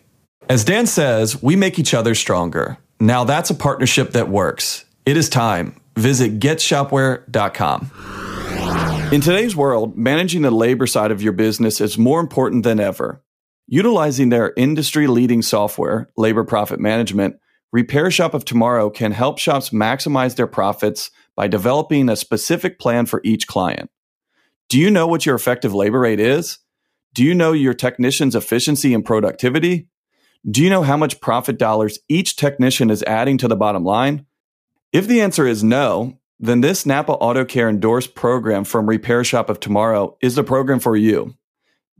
As 0.49 0.65
Dan 0.65 0.87
says, 0.87 1.41
we 1.43 1.55
make 1.55 1.77
each 1.77 1.93
other 1.93 2.15
stronger. 2.15 2.77
Now 2.99 3.23
that's 3.23 3.51
a 3.51 3.55
partnership 3.55 4.11
that 4.11 4.29
works. 4.29 4.85
It 5.05 5.15
is 5.17 5.29
time. 5.29 5.79
Visit 5.95 6.39
getshopware.com. 6.39 7.91
In 9.13 9.21
today's 9.21 9.55
world, 9.55 9.95
managing 9.97 10.41
the 10.41 10.51
labor 10.51 10.87
side 10.87 11.11
of 11.11 11.21
your 11.21 11.33
business 11.33 11.79
is 11.79 11.97
more 11.97 12.19
important 12.19 12.63
than 12.63 12.79
ever. 12.79 13.21
Utilizing 13.67 14.29
their 14.29 14.53
industry 14.57 15.05
leading 15.05 15.43
software, 15.43 16.09
Labor 16.17 16.43
Profit 16.43 16.79
Management, 16.79 17.35
Repair 17.71 18.09
Shop 18.09 18.33
of 18.33 18.45
Tomorrow 18.45 18.89
can 18.89 19.11
help 19.11 19.37
shops 19.37 19.69
maximize 19.69 20.35
their 20.35 20.47
profits 20.47 21.11
by 21.39 21.47
developing 21.47 22.09
a 22.09 22.17
specific 22.17 22.77
plan 22.79 23.05
for 23.05 23.21
each 23.23 23.47
client. 23.47 23.89
Do 24.67 24.77
you 24.77 24.91
know 24.91 25.07
what 25.07 25.25
your 25.25 25.35
effective 25.35 25.73
labor 25.73 26.01
rate 26.01 26.19
is? 26.19 26.59
Do 27.13 27.23
you 27.23 27.33
know 27.33 27.53
your 27.53 27.73
technician's 27.73 28.35
efficiency 28.35 28.93
and 28.93 29.05
productivity? 29.05 29.87
Do 30.51 30.61
you 30.61 30.69
know 30.69 30.83
how 30.83 30.97
much 30.97 31.21
profit 31.21 31.57
dollars 31.57 31.97
each 32.09 32.35
technician 32.35 32.89
is 32.89 33.03
adding 33.03 33.37
to 33.37 33.47
the 33.47 33.55
bottom 33.55 33.85
line? 33.85 34.25
If 34.91 35.07
the 35.07 35.21
answer 35.21 35.47
is 35.47 35.63
no, 35.63 36.19
then 36.41 36.59
this 36.59 36.85
Napa 36.85 37.13
Auto 37.13 37.45
Care 37.45 37.69
endorsed 37.69 38.15
program 38.15 38.65
from 38.65 38.89
Repair 38.89 39.23
Shop 39.23 39.49
of 39.49 39.61
Tomorrow 39.61 40.17
is 40.21 40.35
the 40.35 40.43
program 40.43 40.81
for 40.81 40.97
you. 40.97 41.37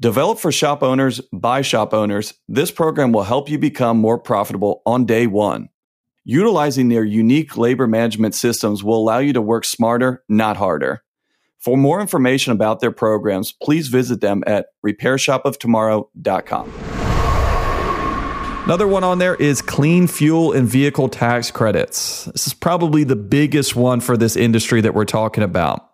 Developed 0.02 0.42
for 0.42 0.52
shop 0.52 0.84
owners 0.84 1.22
by 1.32 1.62
shop 1.62 1.94
owners, 1.94 2.34
this 2.50 2.72
program 2.72 3.14
will 3.14 3.24
help 3.24 3.48
you 3.50 3.58
become 3.58 4.00
more 4.00 4.20
profitable 4.20 4.82
on 4.86 5.06
day 5.06 5.28
one. 5.28 5.70
Utilizing 6.32 6.90
their 6.90 7.04
unique 7.04 7.58
labor 7.58 7.88
management 7.88 8.36
systems 8.36 8.84
will 8.84 9.00
allow 9.00 9.18
you 9.18 9.34
to 9.34 9.42
work 9.42 9.66
smarter, 9.66 10.24
not 10.30 10.58
harder. 10.58 11.02
For 11.58 11.76
more 11.76 12.00
information 12.00 12.54
about 12.54 12.82
their 12.82 12.92
programs, 12.92 13.52
please 13.52 13.88
visit 13.88 14.22
them 14.22 14.44
at 14.46 14.68
repairshopoftomorrow.com. 14.86 16.72
Another 18.64 18.88
one 18.88 19.04
on 19.04 19.18
there 19.18 19.34
is 19.38 19.64
clean 19.64 20.06
fuel 20.06 20.54
and 20.54 20.68
vehicle 20.68 21.10
tax 21.10 21.50
credits. 21.50 22.26
This 22.26 22.46
is 22.46 22.54
probably 22.54 23.04
the 23.04 23.16
biggest 23.16 23.76
one 23.76 24.00
for 24.00 24.16
this 24.16 24.36
industry 24.36 24.82
that 24.82 24.94
we're 24.94 25.06
talking 25.06 25.44
about. 25.44 25.90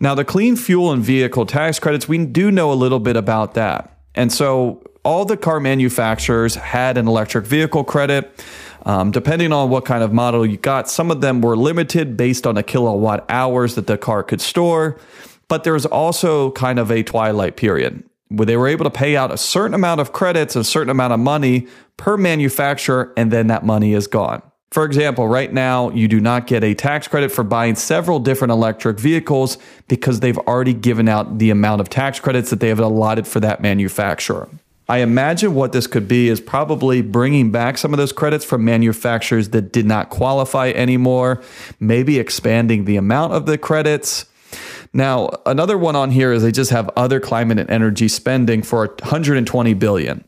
Now, 0.00 0.16
the 0.16 0.24
clean 0.24 0.56
fuel 0.56 0.90
and 0.90 1.04
vehicle 1.04 1.46
tax 1.46 1.78
credits, 1.78 2.08
we 2.08 2.26
do 2.26 2.50
know 2.50 2.72
a 2.72 2.74
little 2.74 2.98
bit 2.98 3.14
about 3.16 3.54
that. 3.54 3.96
And 4.16 4.32
so 4.32 4.82
all 5.04 5.24
the 5.24 5.36
car 5.36 5.60
manufacturers 5.60 6.56
had 6.56 6.98
an 6.98 7.06
electric 7.06 7.46
vehicle 7.46 7.84
credit. 7.84 8.44
Um, 8.88 9.10
depending 9.10 9.52
on 9.52 9.68
what 9.68 9.84
kind 9.84 10.02
of 10.02 10.14
model 10.14 10.46
you 10.46 10.56
got, 10.56 10.88
some 10.88 11.10
of 11.10 11.20
them 11.20 11.42
were 11.42 11.56
limited 11.56 12.16
based 12.16 12.46
on 12.46 12.54
the 12.54 12.62
kilowatt 12.62 13.26
hours 13.28 13.74
that 13.74 13.86
the 13.86 13.98
car 13.98 14.22
could 14.22 14.40
store. 14.40 14.98
But 15.46 15.64
there 15.64 15.74
was 15.74 15.84
also 15.84 16.52
kind 16.52 16.78
of 16.78 16.90
a 16.90 17.02
twilight 17.02 17.56
period 17.56 18.02
where 18.28 18.46
they 18.46 18.56
were 18.56 18.66
able 18.66 18.84
to 18.84 18.90
pay 18.90 19.14
out 19.14 19.30
a 19.30 19.36
certain 19.36 19.74
amount 19.74 20.00
of 20.00 20.12
credits, 20.14 20.56
a 20.56 20.64
certain 20.64 20.88
amount 20.88 21.12
of 21.12 21.20
money 21.20 21.66
per 21.98 22.16
manufacturer, 22.16 23.12
and 23.14 23.30
then 23.30 23.48
that 23.48 23.64
money 23.64 23.92
is 23.92 24.06
gone. 24.06 24.40
For 24.70 24.84
example, 24.84 25.28
right 25.28 25.52
now, 25.52 25.90
you 25.90 26.08
do 26.08 26.20
not 26.20 26.46
get 26.46 26.64
a 26.64 26.74
tax 26.74 27.08
credit 27.08 27.30
for 27.30 27.44
buying 27.44 27.74
several 27.74 28.18
different 28.18 28.52
electric 28.52 28.98
vehicles 28.98 29.58
because 29.88 30.20
they've 30.20 30.38
already 30.38 30.74
given 30.74 31.08
out 31.08 31.38
the 31.38 31.50
amount 31.50 31.82
of 31.82 31.90
tax 31.90 32.20
credits 32.20 32.48
that 32.50 32.60
they 32.60 32.68
have 32.68 32.80
allotted 32.80 33.26
for 33.26 33.40
that 33.40 33.60
manufacturer. 33.60 34.48
I 34.88 34.98
imagine 34.98 35.54
what 35.54 35.72
this 35.72 35.86
could 35.86 36.08
be 36.08 36.28
is 36.28 36.40
probably 36.40 37.02
bringing 37.02 37.50
back 37.52 37.76
some 37.76 37.92
of 37.92 37.98
those 37.98 38.12
credits 38.12 38.44
from 38.44 38.64
manufacturers 38.64 39.50
that 39.50 39.70
did 39.70 39.84
not 39.84 40.08
qualify 40.08 40.70
anymore, 40.70 41.42
maybe 41.78 42.18
expanding 42.18 42.86
the 42.86 42.96
amount 42.96 43.34
of 43.34 43.44
the 43.44 43.58
credits. 43.58 44.24
Now, 44.94 45.28
another 45.44 45.76
one 45.76 45.94
on 45.94 46.10
here 46.10 46.32
is 46.32 46.42
they 46.42 46.52
just 46.52 46.70
have 46.70 46.88
other 46.96 47.20
climate 47.20 47.58
and 47.58 47.68
energy 47.68 48.08
spending 48.08 48.62
for 48.62 48.86
120 48.86 49.74
billion. 49.74 50.24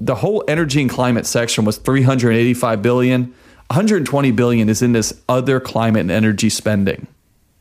The 0.00 0.16
whole 0.16 0.42
energy 0.48 0.80
and 0.80 0.90
climate 0.90 1.26
section 1.26 1.64
was 1.64 1.76
385 1.76 2.82
billion. 2.82 3.26
120 3.68 4.32
billion 4.32 4.68
is 4.68 4.82
in 4.82 4.92
this 4.92 5.22
other 5.28 5.60
climate 5.60 6.00
and 6.00 6.10
energy 6.10 6.50
spending. 6.50 7.06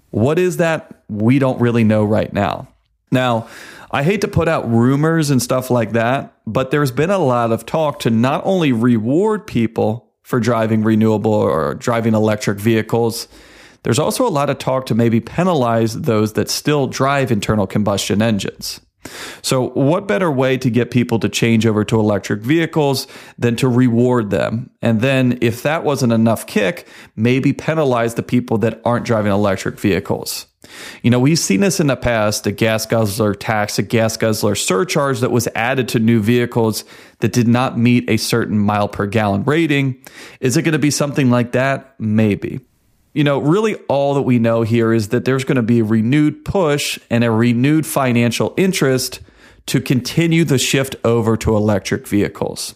What 0.10 0.40
is 0.40 0.58
that? 0.58 1.04
We 1.08 1.38
don't 1.38 1.62
really 1.62 1.84
know 1.84 2.04
right 2.04 2.34
now. 2.34 2.70
Now, 3.12 3.48
I 3.92 4.04
hate 4.04 4.22
to 4.22 4.28
put 4.28 4.48
out 4.48 4.70
rumors 4.70 5.30
and 5.30 5.42
stuff 5.42 5.72
like 5.72 5.94
that, 5.94 6.34
but 6.46 6.70
there's 6.70 6.92
been 6.92 7.10
a 7.10 7.18
lot 7.18 7.52
of 7.52 7.66
talk 7.66 8.00
to 8.02 8.10
not 8.10 8.42
only 8.46 8.72
reward 8.72 9.48
people 9.48 10.14
for 10.22 10.40
driving 10.40 10.84
renewable 10.84 11.34
or 11.34 11.74
driving 11.74 12.14
electric 12.14 12.60
vehicles, 12.60 13.28
there's 13.84 13.98
also 13.98 14.28
a 14.28 14.30
lot 14.30 14.50
of 14.50 14.60
talk 14.60 14.86
to 14.88 14.96
maybe 14.96 15.20
penalize 15.20 16.02
those 16.02 16.34
that 16.34 16.50
still 16.50 16.86
drive 16.86 17.32
internal 17.32 17.66
combustion 17.66 18.22
engines. 18.22 18.80
So, 19.42 19.70
what 19.70 20.08
better 20.08 20.30
way 20.30 20.58
to 20.58 20.70
get 20.70 20.92
people 20.92 21.20
to 21.20 21.30
change 21.30 21.66
over 21.66 21.84
to 21.86 22.00
electric 22.00 22.42
vehicles 22.42 23.08
than 23.38 23.56
to 23.58 23.68
reward 23.68 24.30
them? 24.30 24.70
And 24.82 25.02
then, 25.02 25.38
if 25.42 25.64
that 25.64 25.84
wasn't 25.84 26.14
enough 26.14 26.46
kick, 26.46 26.88
maybe 27.16 27.54
penalize 27.54 28.16
the 28.16 28.24
people 28.24 28.58
that 28.60 28.82
aren't 28.84 29.06
driving 29.06 29.32
electric 29.32 29.80
vehicles. 29.80 30.48
You 31.02 31.10
know, 31.10 31.20
we've 31.20 31.40
seen 31.40 31.62
this 31.62 31.80
in 31.80 31.88
the 31.88 31.96
past 31.96 32.46
a 32.46 32.52
gas 32.52 32.86
guzzler 32.86 33.34
tax, 33.34 33.80
a 33.80 33.84
gas 33.84 34.18
guzzler 34.18 34.56
surcharge 34.56 35.22
that 35.22 35.32
was 35.32 35.48
added 35.56 35.88
to 35.90 36.00
new 36.00 36.22
vehicles 36.22 36.84
that 37.20 37.32
did 37.32 37.48
not 37.48 37.78
meet 37.78 38.10
a 38.10 38.18
certain 38.18 38.60
mile 38.60 38.90
per 38.90 39.06
gallon 39.06 39.44
rating. 39.46 40.04
Is 40.42 40.58
it 40.58 40.64
going 40.64 40.74
to 40.74 40.80
be 40.80 40.92
something 40.92 41.30
like 41.30 41.54
that? 41.54 41.96
Maybe 41.98 42.60
you 43.14 43.24
know, 43.24 43.40
really 43.40 43.76
all 43.88 44.14
that 44.14 44.22
we 44.22 44.40
know 44.40 44.62
here 44.62 44.94
is 44.94 45.10
that 45.10 45.26
there's 45.26 45.44
going 45.44 45.56
to 45.56 45.62
be 45.62 45.80
a 45.80 45.84
renewed 45.84 46.46
push 46.46 47.00
and 47.10 47.24
a 47.24 47.32
renewed 47.32 47.86
financial 47.86 48.54
interest 48.58 49.22
to 49.66 49.82
continue 49.82 50.44
the 50.44 50.58
shift 50.58 50.96
over 51.04 51.36
to 51.38 51.56
electric 51.56 52.08
vehicles. 52.08 52.76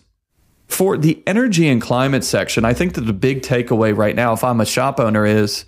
For 0.67 0.97
the 0.97 1.21
energy 1.27 1.67
and 1.67 1.81
climate 1.81 2.23
section, 2.23 2.65
I 2.65 2.73
think 2.73 2.95
that 2.95 3.01
the 3.01 3.13
big 3.13 3.41
takeaway 3.41 3.95
right 3.95 4.15
now, 4.15 4.33
if 4.33 4.43
I'm 4.43 4.59
a 4.59 4.65
shop 4.65 4.99
owner, 4.99 5.25
is 5.25 5.65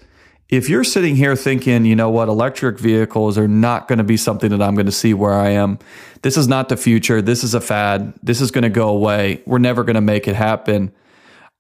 if 0.49 0.69
you're 0.69 0.83
sitting 0.83 1.15
here 1.15 1.35
thinking, 1.35 1.85
you 1.85 1.95
know 1.95 2.09
what, 2.09 2.27
electric 2.27 2.79
vehicles 2.79 3.37
are 3.37 3.47
not 3.47 3.87
going 3.87 3.97
to 3.97 4.03
be 4.03 4.17
something 4.17 4.49
that 4.49 4.61
I'm 4.61 4.73
going 4.75 4.85
to 4.85 4.91
see 4.91 5.13
where 5.13 5.33
I 5.33 5.49
am, 5.49 5.79
this 6.21 6.37
is 6.37 6.47
not 6.47 6.69
the 6.69 6.77
future, 6.77 7.21
this 7.21 7.43
is 7.43 7.53
a 7.53 7.61
fad, 7.61 8.13
this 8.23 8.41
is 8.41 8.51
going 8.51 8.63
to 8.63 8.69
go 8.69 8.89
away, 8.89 9.43
we're 9.45 9.59
never 9.59 9.83
going 9.83 9.95
to 9.95 10.01
make 10.01 10.27
it 10.27 10.35
happen 10.35 10.91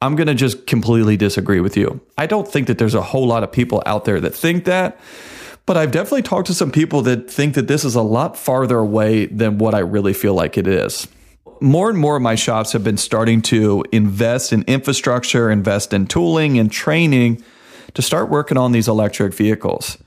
I'm 0.01 0.15
going 0.15 0.27
to 0.27 0.35
just 0.35 0.67
completely 0.67 1.17
disagree 1.17 1.61
with 1.61 1.77
you. 1.77 2.01
I 2.17 2.27
don't 2.27 2.47
think 2.47 2.67
that 2.67 2.77
there's 2.77 2.95
a 2.95 3.01
whole 3.01 3.25
lot 3.25 3.43
of 3.43 3.51
people 3.51 3.81
out 3.85 4.05
there 4.05 4.19
that 4.21 4.35
think 4.35 4.65
that, 4.65 4.99
but 5.65 5.77
I've 5.77 5.91
definitely 5.91 6.21
talked 6.21 6.47
to 6.47 6.53
some 6.53 6.71
people 6.71 7.01
that 7.03 7.31
think 7.31 7.55
that 7.55 7.67
this 7.67 7.83
is 7.83 7.95
a 7.95 8.01
lot 8.01 8.37
farther 8.37 8.77
away 8.77 9.25
than 9.25 9.57
what 9.57 9.73
I 9.73 9.79
really 9.79 10.13
feel 10.13 10.33
like 10.33 10.57
it 10.57 10.67
is. 10.67 11.07
More 11.61 11.89
and 11.89 11.97
more 11.97 12.17
of 12.17 12.21
my 12.21 12.35
shops 12.35 12.73
have 12.73 12.83
been 12.83 12.97
starting 12.97 13.41
to 13.43 13.83
invest 13.91 14.51
in 14.51 14.63
infrastructure, 14.63 15.49
invest 15.49 15.93
in 15.93 16.05
tooling 16.05 16.59
and 16.59 16.69
training 16.69 17.43
to 17.93 18.01
start 18.01 18.29
working 18.29 18.57
on 18.57 18.73
these 18.73 18.89
electric 18.89 19.33
vehicles. 19.33 19.97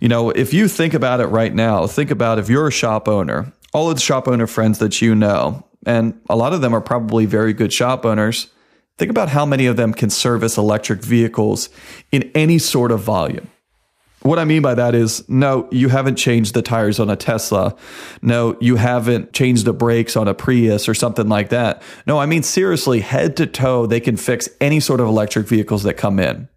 You 0.00 0.08
know, 0.08 0.30
if 0.30 0.54
you 0.54 0.68
think 0.68 0.94
about 0.94 1.20
it 1.20 1.26
right 1.26 1.52
now, 1.52 1.86
think 1.86 2.10
about 2.10 2.38
if 2.38 2.48
you're 2.48 2.68
a 2.68 2.72
shop 2.72 3.08
owner, 3.08 3.52
all 3.72 3.90
of 3.90 3.96
the 3.96 4.00
shop 4.00 4.28
owner 4.28 4.46
friends 4.46 4.78
that 4.78 5.02
you 5.02 5.14
know, 5.16 5.66
and 5.84 6.18
a 6.30 6.36
lot 6.36 6.52
of 6.52 6.60
them 6.60 6.72
are 6.72 6.80
probably 6.80 7.26
very 7.26 7.52
good 7.52 7.72
shop 7.72 8.06
owners 8.06 8.48
Think 8.96 9.10
about 9.10 9.28
how 9.28 9.44
many 9.44 9.66
of 9.66 9.76
them 9.76 9.92
can 9.92 10.10
service 10.10 10.56
electric 10.56 11.02
vehicles 11.02 11.68
in 12.12 12.30
any 12.34 12.58
sort 12.58 12.92
of 12.92 13.00
volume. 13.00 13.50
What 14.22 14.38
I 14.38 14.44
mean 14.44 14.62
by 14.62 14.74
that 14.74 14.94
is, 14.94 15.28
no, 15.28 15.68
you 15.70 15.90
haven't 15.90 16.16
changed 16.16 16.54
the 16.54 16.62
tires 16.62 16.98
on 16.98 17.10
a 17.10 17.16
Tesla. 17.16 17.76
No, 18.22 18.56
you 18.58 18.76
haven't 18.76 19.34
changed 19.34 19.66
the 19.66 19.74
brakes 19.74 20.16
on 20.16 20.28
a 20.28 20.34
Prius 20.34 20.88
or 20.88 20.94
something 20.94 21.28
like 21.28 21.50
that. 21.50 21.82
No, 22.06 22.18
I 22.18 22.24
mean, 22.24 22.42
seriously, 22.42 23.00
head 23.00 23.36
to 23.36 23.46
toe, 23.46 23.84
they 23.84 24.00
can 24.00 24.16
fix 24.16 24.48
any 24.62 24.80
sort 24.80 25.00
of 25.00 25.08
electric 25.08 25.46
vehicles 25.46 25.82
that 25.82 25.94
come 25.94 26.18
in. 26.18 26.48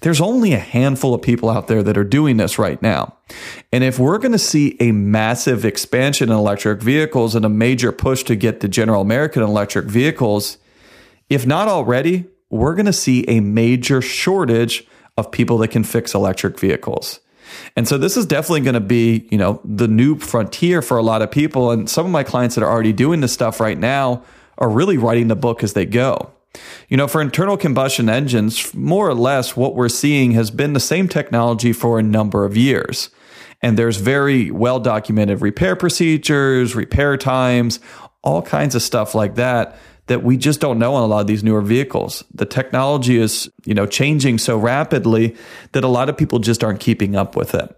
There's 0.00 0.20
only 0.20 0.52
a 0.52 0.58
handful 0.58 1.14
of 1.14 1.22
people 1.22 1.48
out 1.48 1.66
there 1.66 1.82
that 1.82 1.96
are 1.96 2.04
doing 2.04 2.36
this 2.36 2.58
right 2.58 2.80
now. 2.82 3.16
And 3.72 3.82
if 3.82 3.98
we're 3.98 4.18
going 4.18 4.32
to 4.32 4.38
see 4.38 4.76
a 4.78 4.92
massive 4.92 5.64
expansion 5.64 6.28
in 6.28 6.36
electric 6.36 6.82
vehicles 6.82 7.34
and 7.34 7.44
a 7.44 7.48
major 7.48 7.90
push 7.90 8.22
to 8.24 8.36
get 8.36 8.60
the 8.60 8.68
general 8.68 9.00
American 9.00 9.42
electric 9.42 9.86
vehicles, 9.86 10.58
if 11.28 11.46
not 11.46 11.68
already, 11.68 12.26
we're 12.50 12.74
going 12.74 12.86
to 12.86 12.92
see 12.92 13.24
a 13.28 13.40
major 13.40 14.00
shortage 14.00 14.86
of 15.16 15.30
people 15.30 15.58
that 15.58 15.68
can 15.68 15.84
fix 15.84 16.14
electric 16.14 16.58
vehicles. 16.58 17.20
And 17.76 17.88
so 17.88 17.98
this 17.98 18.16
is 18.16 18.26
definitely 18.26 18.60
going 18.60 18.74
to 18.74 18.80
be, 18.80 19.26
you 19.30 19.38
know, 19.38 19.60
the 19.64 19.88
new 19.88 20.18
frontier 20.18 20.82
for 20.82 20.96
a 20.96 21.02
lot 21.02 21.22
of 21.22 21.30
people. 21.30 21.70
And 21.70 21.88
some 21.88 22.06
of 22.06 22.12
my 22.12 22.22
clients 22.22 22.54
that 22.54 22.64
are 22.64 22.70
already 22.70 22.92
doing 22.92 23.20
this 23.20 23.32
stuff 23.32 23.60
right 23.60 23.78
now 23.78 24.22
are 24.58 24.68
really 24.68 24.98
writing 24.98 25.28
the 25.28 25.36
book 25.36 25.62
as 25.62 25.72
they 25.72 25.86
go. 25.86 26.30
You 26.88 26.96
know, 26.96 27.06
for 27.06 27.20
internal 27.20 27.56
combustion 27.56 28.08
engines, 28.08 28.74
more 28.74 29.08
or 29.08 29.14
less 29.14 29.56
what 29.56 29.74
we're 29.74 29.88
seeing 29.88 30.32
has 30.32 30.50
been 30.50 30.72
the 30.72 30.80
same 30.80 31.08
technology 31.08 31.72
for 31.72 31.98
a 31.98 32.02
number 32.02 32.44
of 32.44 32.56
years. 32.56 33.10
And 33.60 33.78
there's 33.78 33.96
very 33.96 34.50
well 34.50 34.80
documented 34.80 35.42
repair 35.42 35.76
procedures, 35.76 36.74
repair 36.74 37.16
times, 37.16 37.80
all 38.22 38.42
kinds 38.42 38.74
of 38.74 38.82
stuff 38.82 39.14
like 39.14 39.36
that 39.36 39.78
that 40.08 40.22
we 40.22 40.36
just 40.36 40.60
don't 40.60 40.78
know 40.78 40.94
on 40.94 41.02
a 41.02 41.06
lot 41.06 41.20
of 41.20 41.26
these 41.26 41.44
newer 41.44 41.62
vehicles. 41.62 42.24
The 42.34 42.46
technology 42.46 43.18
is, 43.18 43.50
you 43.64 43.74
know, 43.74 43.86
changing 43.86 44.38
so 44.38 44.58
rapidly 44.58 45.36
that 45.72 45.84
a 45.84 45.88
lot 45.88 46.08
of 46.08 46.16
people 46.16 46.38
just 46.38 46.64
aren't 46.64 46.80
keeping 46.80 47.14
up 47.14 47.36
with 47.36 47.54
it. 47.54 47.74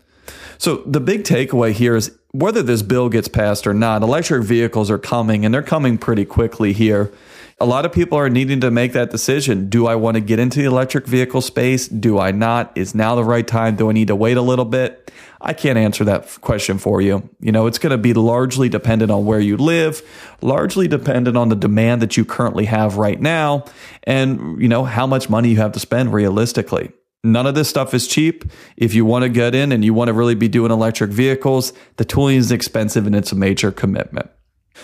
So 0.59 0.83
the 0.87 1.01
big 1.01 1.25
takeaway 1.25 1.73
here 1.73 1.97
is 1.97 2.17
whether 2.33 2.63
this 2.63 2.83
bill 2.83 3.09
gets 3.09 3.29
passed 3.29 3.67
or 3.67 3.75
not, 3.75 4.03
electric 4.03 4.45
vehicles 4.45 4.91
are 4.91 4.99
coming 4.99 5.45
and 5.45 5.53
they're 5.53 5.63
coming 5.63 5.99
pretty 5.99 6.25
quickly 6.25 6.73
here. 6.73 7.13
A 7.59 7.67
lot 7.67 7.85
of 7.85 7.93
people 7.93 8.17
are 8.17 8.31
needing 8.31 8.61
to 8.61 8.71
make 8.71 8.93
that 8.93 9.11
decision. 9.11 9.69
Do 9.69 9.87
I 9.87 9.95
want 9.95 10.15
to 10.15 10.21
get 10.21 10.39
into 10.39 10.61
the 10.61 10.67
electric 10.67 11.07
vehicle 11.07 11.41
space? 11.41 11.89
Do 11.89 12.19
I 12.19 12.31
not? 12.31 12.73
Is 12.77 12.95
now 12.95 13.15
the 13.15 13.25
right 13.25 13.47
time? 13.47 13.77
Do 13.77 13.91
I 13.91 13.93
need 13.93 14.09
to 14.09 14.17
wait 14.17 14.37
a 14.37 14.43
little 14.43 14.65
bit? 14.65 15.11
I 15.41 15.55
can't 15.55 15.79
answer 15.79 16.05
that 16.05 16.41
question 16.43 16.79
for 16.79 17.01
you. 17.01 17.29
You 17.41 17.51
know, 17.51 17.67
it's 17.67 17.79
going 17.79 17.93
to 17.93 17.99
be 17.99 18.13
largely 18.13 18.69
dependent 18.69 19.11
on 19.11 19.25
where 19.25 19.41
you 19.41 19.57
live, 19.57 20.03
largely 20.43 20.87
dependent 20.87 21.37
on 21.37 21.49
the 21.49 21.57
demand 21.57 22.03
that 22.03 22.17
you 22.17 22.25
currently 22.25 22.67
have 22.67 22.99
right 22.99 23.21
now, 23.21 23.65
and, 24.05 24.61
you 24.61 24.69
know, 24.69 24.85
how 24.85 25.07
much 25.07 25.31
money 25.31 25.49
you 25.51 25.57
have 25.57 25.73
to 25.73 25.81
spend 25.81 26.13
realistically. 26.13 26.93
None 27.23 27.47
of 27.47 27.55
this 27.55 27.69
stuff 27.69 27.93
is 27.95 28.07
cheap. 28.07 28.45
If 28.77 28.95
you 28.95 29.05
want 29.05 29.25
to 29.25 29.29
get 29.29 29.55
in 29.55 29.73
and 29.73 29.85
you 29.85 29.93
want 29.93 30.09
to 30.09 30.15
really 30.15 30.35
be 30.35 30.49
doing 30.49 30.71
electric 30.71 31.11
vehicles, 31.11 31.73
the 31.97 32.05
tooling 32.05 32.37
is 32.37 32.51
expensive 32.51 33.07
and 33.07 33.15
it's 33.15 33.33
a 33.33 33.37
major 33.37 33.71
commitment. 33.71 34.31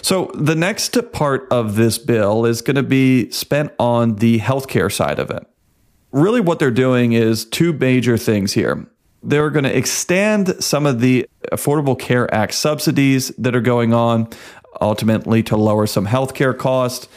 So, 0.02 0.30
the 0.34 0.54
next 0.54 0.98
part 1.12 1.48
of 1.50 1.76
this 1.76 1.96
bill 1.96 2.44
is 2.44 2.60
going 2.60 2.76
to 2.76 2.82
be 2.82 3.30
spent 3.30 3.72
on 3.78 4.16
the 4.16 4.40
healthcare 4.40 4.92
side 4.92 5.18
of 5.18 5.30
it. 5.30 5.46
Really, 6.12 6.40
what 6.40 6.58
they're 6.58 6.70
doing 6.70 7.12
is 7.12 7.44
two 7.44 7.72
major 7.72 8.18
things 8.18 8.52
here. 8.52 8.86
They're 9.26 9.50
going 9.50 9.64
to 9.64 9.76
extend 9.76 10.62
some 10.62 10.86
of 10.86 11.00
the 11.00 11.28
Affordable 11.50 11.98
Care 11.98 12.32
Act 12.32 12.54
subsidies 12.54 13.28
that 13.38 13.56
are 13.56 13.60
going 13.60 13.92
on, 13.92 14.28
ultimately 14.80 15.42
to 15.44 15.56
lower 15.56 15.88
some 15.88 16.06
healthcare 16.06 16.56
costs. 16.56 17.08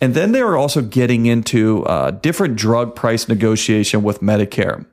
And 0.00 0.14
then 0.14 0.32
they 0.32 0.40
are 0.40 0.56
also 0.56 0.80
getting 0.80 1.26
into 1.26 1.84
uh, 1.84 2.12
different 2.12 2.56
drug 2.56 2.96
price 2.96 3.28
negotiation 3.28 4.02
with 4.02 4.20
Medicare. 4.20 4.86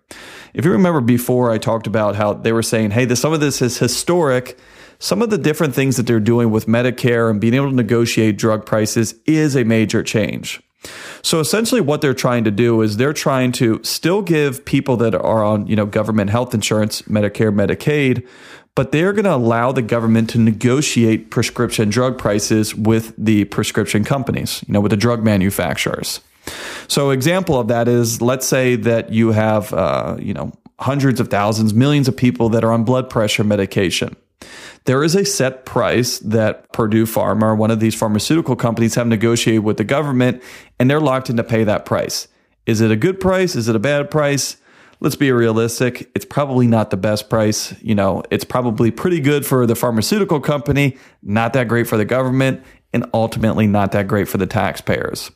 If 0.53 0.65
you 0.65 0.71
remember 0.71 0.99
before, 0.99 1.49
I 1.49 1.59
talked 1.59 1.87
about 1.87 2.17
how 2.17 2.33
they 2.33 2.51
were 2.51 2.63
saying, 2.63 2.91
hey, 2.91 3.05
this, 3.05 3.21
some 3.21 3.31
of 3.31 3.39
this 3.39 3.61
is 3.61 3.77
historic. 3.77 4.57
Some 4.99 5.21
of 5.21 5.29
the 5.29 5.37
different 5.37 5.75
things 5.75 5.95
that 5.95 6.07
they're 6.07 6.19
doing 6.19 6.51
with 6.51 6.65
Medicare 6.65 7.29
and 7.29 7.39
being 7.39 7.53
able 7.53 7.69
to 7.69 7.75
negotiate 7.75 8.37
drug 8.37 8.65
prices 8.65 9.15
is 9.25 9.55
a 9.55 9.63
major 9.63 10.03
change. 10.03 10.61
So 11.21 11.39
essentially 11.39 11.81
what 11.81 12.01
they're 12.01 12.13
trying 12.13 12.43
to 12.43 12.51
do 12.51 12.81
is 12.81 12.97
they're 12.97 13.13
trying 13.13 13.51
to 13.53 13.79
still 13.83 14.21
give 14.21 14.63
people 14.65 14.97
that 14.97 15.15
are 15.15 15.43
on, 15.43 15.67
you 15.67 15.75
know, 15.75 15.85
government 15.85 16.29
health 16.29 16.53
insurance, 16.53 17.01
Medicare, 17.03 17.53
Medicaid, 17.53 18.27
but 18.75 18.91
they're 18.91 19.13
going 19.13 19.25
to 19.25 19.33
allow 19.33 19.71
the 19.71 19.81
government 19.81 20.29
to 20.31 20.37
negotiate 20.37 21.31
prescription 21.31 21.89
drug 21.89 22.17
prices 22.17 22.75
with 22.75 23.13
the 23.17 23.45
prescription 23.45 24.03
companies, 24.03 24.63
you 24.67 24.73
know, 24.73 24.81
with 24.81 24.91
the 24.91 24.97
drug 24.97 25.23
manufacturers. 25.23 26.19
So, 26.87 27.09
example 27.09 27.59
of 27.59 27.69
that 27.69 27.87
is, 27.87 28.21
let's 28.21 28.45
say 28.45 28.75
that 28.75 29.11
you 29.11 29.31
have, 29.31 29.73
uh, 29.73 30.17
you 30.19 30.33
know, 30.33 30.51
hundreds 30.79 31.19
of 31.19 31.29
thousands, 31.29 31.73
millions 31.73 32.07
of 32.07 32.15
people 32.15 32.49
that 32.49 32.63
are 32.63 32.71
on 32.71 32.83
blood 32.83 33.09
pressure 33.09 33.43
medication. 33.43 34.15
There 34.83 35.03
is 35.03 35.15
a 35.15 35.25
set 35.25 35.65
price 35.65 36.19
that 36.19 36.71
Purdue 36.71 37.05
Pharma 37.05 37.57
one 37.57 37.71
of 37.71 37.79
these 37.79 37.95
pharmaceutical 37.95 38.55
companies 38.55 38.93
have 38.95 39.07
negotiated 39.07 39.63
with 39.63 39.77
the 39.77 39.83
government, 39.83 40.43
and 40.79 40.89
they're 40.89 40.99
locked 40.99 41.29
in 41.29 41.37
to 41.37 41.43
pay 41.43 41.63
that 41.63 41.85
price. 41.85 42.27
Is 42.65 42.81
it 42.81 42.91
a 42.91 42.95
good 42.95 43.19
price? 43.19 43.55
Is 43.55 43.67
it 43.67 43.75
a 43.75 43.79
bad 43.79 44.09
price? 44.09 44.57
let's 44.99 45.15
be 45.15 45.31
realistic. 45.31 46.09
It's 46.15 46.25
probably 46.25 46.67
not 46.67 46.89
the 46.89 46.97
best 46.97 47.29
price. 47.29 47.79
You 47.81 47.95
know, 47.95 48.23
it's 48.31 48.43
probably 48.43 48.91
pretty 48.91 49.19
good 49.19 49.45
for 49.45 49.65
the 49.65 49.75
pharmaceutical 49.75 50.39
company, 50.39 50.97
not 51.21 51.53
that 51.53 51.67
great 51.67 51.87
for 51.87 51.97
the 51.97 52.05
government, 52.05 52.63
and 52.93 53.05
ultimately 53.13 53.67
not 53.67 53.91
that 53.91 54.07
great 54.07 54.27
for 54.27 54.37
the 54.37 54.47
taxpayers. 54.47 55.31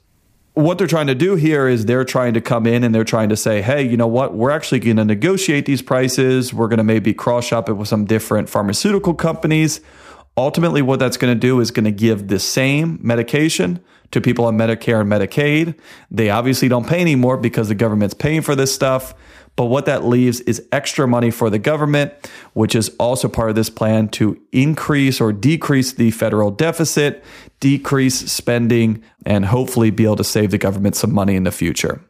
What 0.53 0.77
they're 0.77 0.87
trying 0.87 1.07
to 1.07 1.15
do 1.15 1.35
here 1.35 1.67
is 1.67 1.85
they're 1.85 2.03
trying 2.03 2.33
to 2.33 2.41
come 2.41 2.65
in 2.65 2.83
and 2.83 2.93
they're 2.93 3.03
trying 3.03 3.29
to 3.29 3.37
say, 3.37 3.61
hey, 3.61 3.83
you 3.83 3.95
know 3.95 4.07
what? 4.07 4.33
We're 4.33 4.49
actually 4.49 4.79
going 4.79 4.97
to 4.97 5.05
negotiate 5.05 5.65
these 5.65 5.81
prices. 5.81 6.53
We're 6.53 6.67
going 6.67 6.79
to 6.79 6.83
maybe 6.83 7.13
cross 7.13 7.45
shop 7.45 7.69
it 7.69 7.73
with 7.73 7.87
some 7.87 8.05
different 8.05 8.49
pharmaceutical 8.49 9.13
companies. 9.13 9.79
Ultimately, 10.39 10.81
what 10.81 10.99
that's 10.99 11.17
going 11.17 11.33
to 11.33 11.39
do 11.39 11.59
is 11.59 11.69
going 11.69 11.83
to 11.83 11.91
give 11.91 12.29
the 12.29 12.39
same 12.39 12.97
medication 13.01 13.83
to 14.11 14.21
people 14.21 14.45
on 14.45 14.57
Medicare 14.57 15.01
and 15.01 15.11
Medicaid. 15.11 15.77
They 16.09 16.29
obviously 16.29 16.69
don't 16.69 16.87
pay 16.87 17.01
anymore 17.01 17.35
because 17.35 17.67
the 17.67 17.75
government's 17.75 18.13
paying 18.13 18.41
for 18.41 18.55
this 18.55 18.73
stuff. 18.73 19.13
But 19.57 19.65
what 19.65 19.85
that 19.87 20.05
leaves 20.05 20.39
is 20.39 20.65
extra 20.71 21.09
money 21.09 21.29
for 21.29 21.49
the 21.49 21.59
government, 21.59 22.13
which 22.53 22.73
is 22.73 22.95
also 22.97 23.27
part 23.27 23.49
of 23.49 23.57
this 23.57 23.69
plan 23.69 24.07
to 24.11 24.41
increase 24.53 25.19
or 25.19 25.33
decrease 25.33 25.91
the 25.91 26.11
federal 26.11 26.51
deficit, 26.51 27.21
decrease 27.59 28.31
spending, 28.31 29.03
and 29.25 29.43
hopefully 29.43 29.89
be 29.89 30.05
able 30.05 30.15
to 30.15 30.23
save 30.23 30.51
the 30.51 30.57
government 30.57 30.95
some 30.95 31.13
money 31.13 31.35
in 31.35 31.43
the 31.43 31.51
future. 31.51 32.01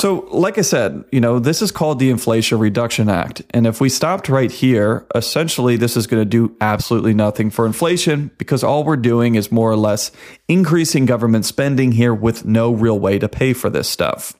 So, 0.00 0.26
like 0.30 0.56
I 0.56 0.62
said, 0.62 1.04
you 1.12 1.20
know, 1.20 1.38
this 1.38 1.60
is 1.60 1.70
called 1.70 1.98
the 1.98 2.08
Inflation 2.08 2.58
Reduction 2.58 3.10
Act. 3.10 3.42
And 3.50 3.66
if 3.66 3.82
we 3.82 3.90
stopped 3.90 4.30
right 4.30 4.50
here, 4.50 5.06
essentially 5.14 5.76
this 5.76 5.94
is 5.94 6.06
going 6.06 6.22
to 6.22 6.24
do 6.24 6.56
absolutely 6.62 7.12
nothing 7.12 7.50
for 7.50 7.66
inflation 7.66 8.30
because 8.38 8.64
all 8.64 8.82
we're 8.82 8.96
doing 8.96 9.34
is 9.34 9.52
more 9.52 9.70
or 9.70 9.76
less 9.76 10.10
increasing 10.48 11.04
government 11.04 11.44
spending 11.44 11.92
here 11.92 12.14
with 12.14 12.46
no 12.46 12.72
real 12.72 12.98
way 12.98 13.18
to 13.18 13.28
pay 13.28 13.52
for 13.52 13.68
this 13.68 13.90
stuff. 13.90 14.32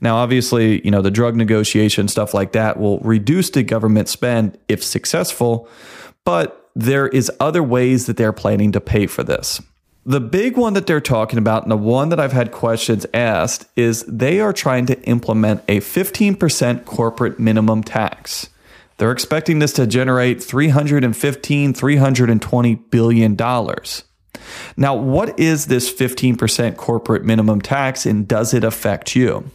Now, 0.00 0.14
obviously, 0.14 0.80
you 0.84 0.92
know, 0.92 1.02
the 1.02 1.10
drug 1.10 1.34
negotiation, 1.34 2.06
stuff 2.06 2.32
like 2.32 2.52
that 2.52 2.78
will 2.78 3.00
reduce 3.00 3.50
the 3.50 3.64
government 3.64 4.08
spend 4.08 4.58
if 4.68 4.80
successful, 4.80 5.68
but 6.24 6.70
there 6.76 7.08
is 7.08 7.32
other 7.40 7.64
ways 7.64 8.06
that 8.06 8.16
they're 8.16 8.32
planning 8.32 8.70
to 8.70 8.80
pay 8.80 9.08
for 9.08 9.24
this. 9.24 9.60
The 10.06 10.20
big 10.20 10.56
one 10.56 10.72
that 10.74 10.86
they're 10.86 11.00
talking 11.00 11.38
about, 11.38 11.62
and 11.62 11.70
the 11.70 11.76
one 11.76 12.08
that 12.08 12.18
I've 12.18 12.32
had 12.32 12.52
questions 12.52 13.04
asked, 13.12 13.66
is 13.76 14.02
they 14.04 14.40
are 14.40 14.52
trying 14.52 14.86
to 14.86 15.00
implement 15.02 15.62
a 15.68 15.80
15% 15.80 16.86
corporate 16.86 17.38
minimum 17.38 17.82
tax. 17.82 18.48
They're 18.96 19.12
expecting 19.12 19.58
this 19.58 19.74
to 19.74 19.86
generate 19.86 20.42
315, 20.42 21.74
320 21.74 22.74
billion 22.74 23.34
dollars. 23.34 24.04
Now, 24.76 24.94
what 24.94 25.38
is 25.38 25.66
this 25.66 25.92
15% 25.92 26.76
corporate 26.76 27.24
minimum 27.24 27.60
tax 27.60 28.06
and 28.06 28.26
does 28.26 28.54
it 28.54 28.64
affect 28.64 29.14
you? 29.14 29.50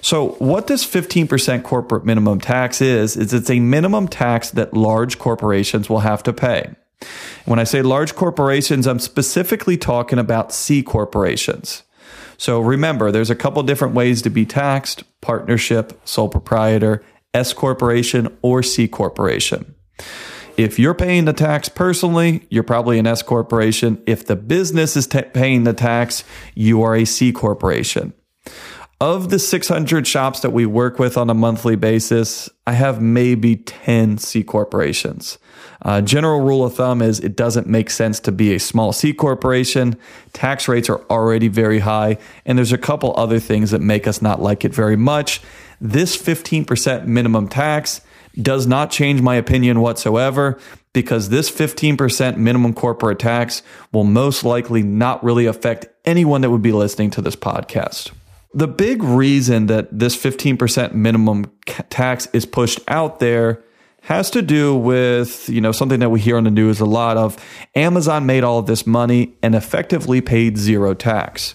So, 0.00 0.30
what 0.38 0.66
this 0.66 0.84
15% 0.84 1.62
corporate 1.62 2.04
minimum 2.04 2.40
tax 2.40 2.80
is, 2.80 3.16
is 3.16 3.32
it's 3.32 3.50
a 3.50 3.60
minimum 3.60 4.08
tax 4.08 4.50
that 4.50 4.74
large 4.74 5.18
corporations 5.18 5.88
will 5.88 6.00
have 6.00 6.22
to 6.24 6.32
pay. 6.32 6.74
When 7.44 7.58
I 7.58 7.64
say 7.64 7.82
large 7.82 8.14
corporations, 8.14 8.86
I'm 8.86 8.98
specifically 8.98 9.76
talking 9.76 10.18
about 10.18 10.52
C 10.52 10.82
corporations. 10.82 11.82
So 12.36 12.60
remember, 12.60 13.10
there's 13.10 13.30
a 13.30 13.36
couple 13.36 13.62
different 13.62 13.94
ways 13.94 14.22
to 14.22 14.30
be 14.30 14.46
taxed 14.46 15.02
partnership, 15.20 16.00
sole 16.04 16.28
proprietor, 16.28 17.02
S 17.34 17.52
corporation, 17.52 18.36
or 18.42 18.62
C 18.62 18.86
corporation. 18.88 19.74
If 20.56 20.78
you're 20.78 20.94
paying 20.94 21.24
the 21.24 21.32
tax 21.32 21.68
personally, 21.68 22.46
you're 22.50 22.64
probably 22.64 22.98
an 22.98 23.06
S 23.06 23.22
corporation. 23.22 24.02
If 24.06 24.26
the 24.26 24.36
business 24.36 24.96
is 24.96 25.06
t- 25.06 25.22
paying 25.22 25.64
the 25.64 25.72
tax, 25.72 26.24
you 26.54 26.82
are 26.82 26.96
a 26.96 27.04
C 27.04 27.32
corporation. 27.32 28.12
Of 29.00 29.30
the 29.30 29.38
600 29.38 30.06
shops 30.06 30.40
that 30.40 30.50
we 30.50 30.66
work 30.66 30.98
with 30.98 31.16
on 31.16 31.30
a 31.30 31.34
monthly 31.34 31.76
basis, 31.76 32.50
I 32.66 32.72
have 32.72 33.00
maybe 33.00 33.54
10 33.54 34.18
C 34.18 34.42
corporations. 34.42 35.38
Uh, 35.82 36.00
general 36.00 36.40
rule 36.40 36.64
of 36.64 36.74
thumb 36.74 37.00
is 37.00 37.20
it 37.20 37.36
doesn't 37.36 37.66
make 37.66 37.90
sense 37.90 38.18
to 38.20 38.32
be 38.32 38.54
a 38.54 38.58
small 38.58 38.92
C 38.92 39.12
corporation. 39.12 39.96
Tax 40.32 40.66
rates 40.66 40.88
are 40.88 41.02
already 41.08 41.48
very 41.48 41.80
high, 41.80 42.18
and 42.44 42.58
there's 42.58 42.72
a 42.72 42.78
couple 42.78 43.14
other 43.16 43.38
things 43.38 43.70
that 43.70 43.80
make 43.80 44.06
us 44.06 44.20
not 44.20 44.42
like 44.42 44.64
it 44.64 44.74
very 44.74 44.96
much. 44.96 45.40
This 45.80 46.16
15% 46.16 47.06
minimum 47.06 47.48
tax 47.48 48.00
does 48.40 48.66
not 48.66 48.90
change 48.90 49.20
my 49.20 49.36
opinion 49.36 49.80
whatsoever 49.80 50.58
because 50.92 51.28
this 51.28 51.50
15% 51.50 52.36
minimum 52.36 52.74
corporate 52.74 53.18
tax 53.18 53.62
will 53.92 54.04
most 54.04 54.44
likely 54.44 54.82
not 54.82 55.22
really 55.22 55.46
affect 55.46 55.86
anyone 56.04 56.40
that 56.40 56.50
would 56.50 56.62
be 56.62 56.72
listening 56.72 57.10
to 57.10 57.20
this 57.20 57.36
podcast. 57.36 58.10
The 58.54 58.66
big 58.66 59.02
reason 59.02 59.66
that 59.66 59.96
this 59.96 60.16
15% 60.16 60.92
minimum 60.94 61.52
tax 61.90 62.26
is 62.32 62.46
pushed 62.46 62.80
out 62.88 63.20
there 63.20 63.62
has 64.08 64.30
to 64.30 64.40
do 64.40 64.74
with, 64.74 65.50
you 65.50 65.60
know, 65.60 65.70
something 65.70 66.00
that 66.00 66.08
we 66.08 66.18
hear 66.18 66.38
on 66.38 66.44
the 66.44 66.50
news 66.50 66.80
a 66.80 66.86
lot 66.86 67.18
of 67.18 67.36
Amazon 67.74 68.24
made 68.24 68.42
all 68.42 68.58
of 68.58 68.64
this 68.64 68.86
money 68.86 69.36
and 69.42 69.54
effectively 69.54 70.22
paid 70.22 70.56
zero 70.56 70.94
tax. 70.94 71.54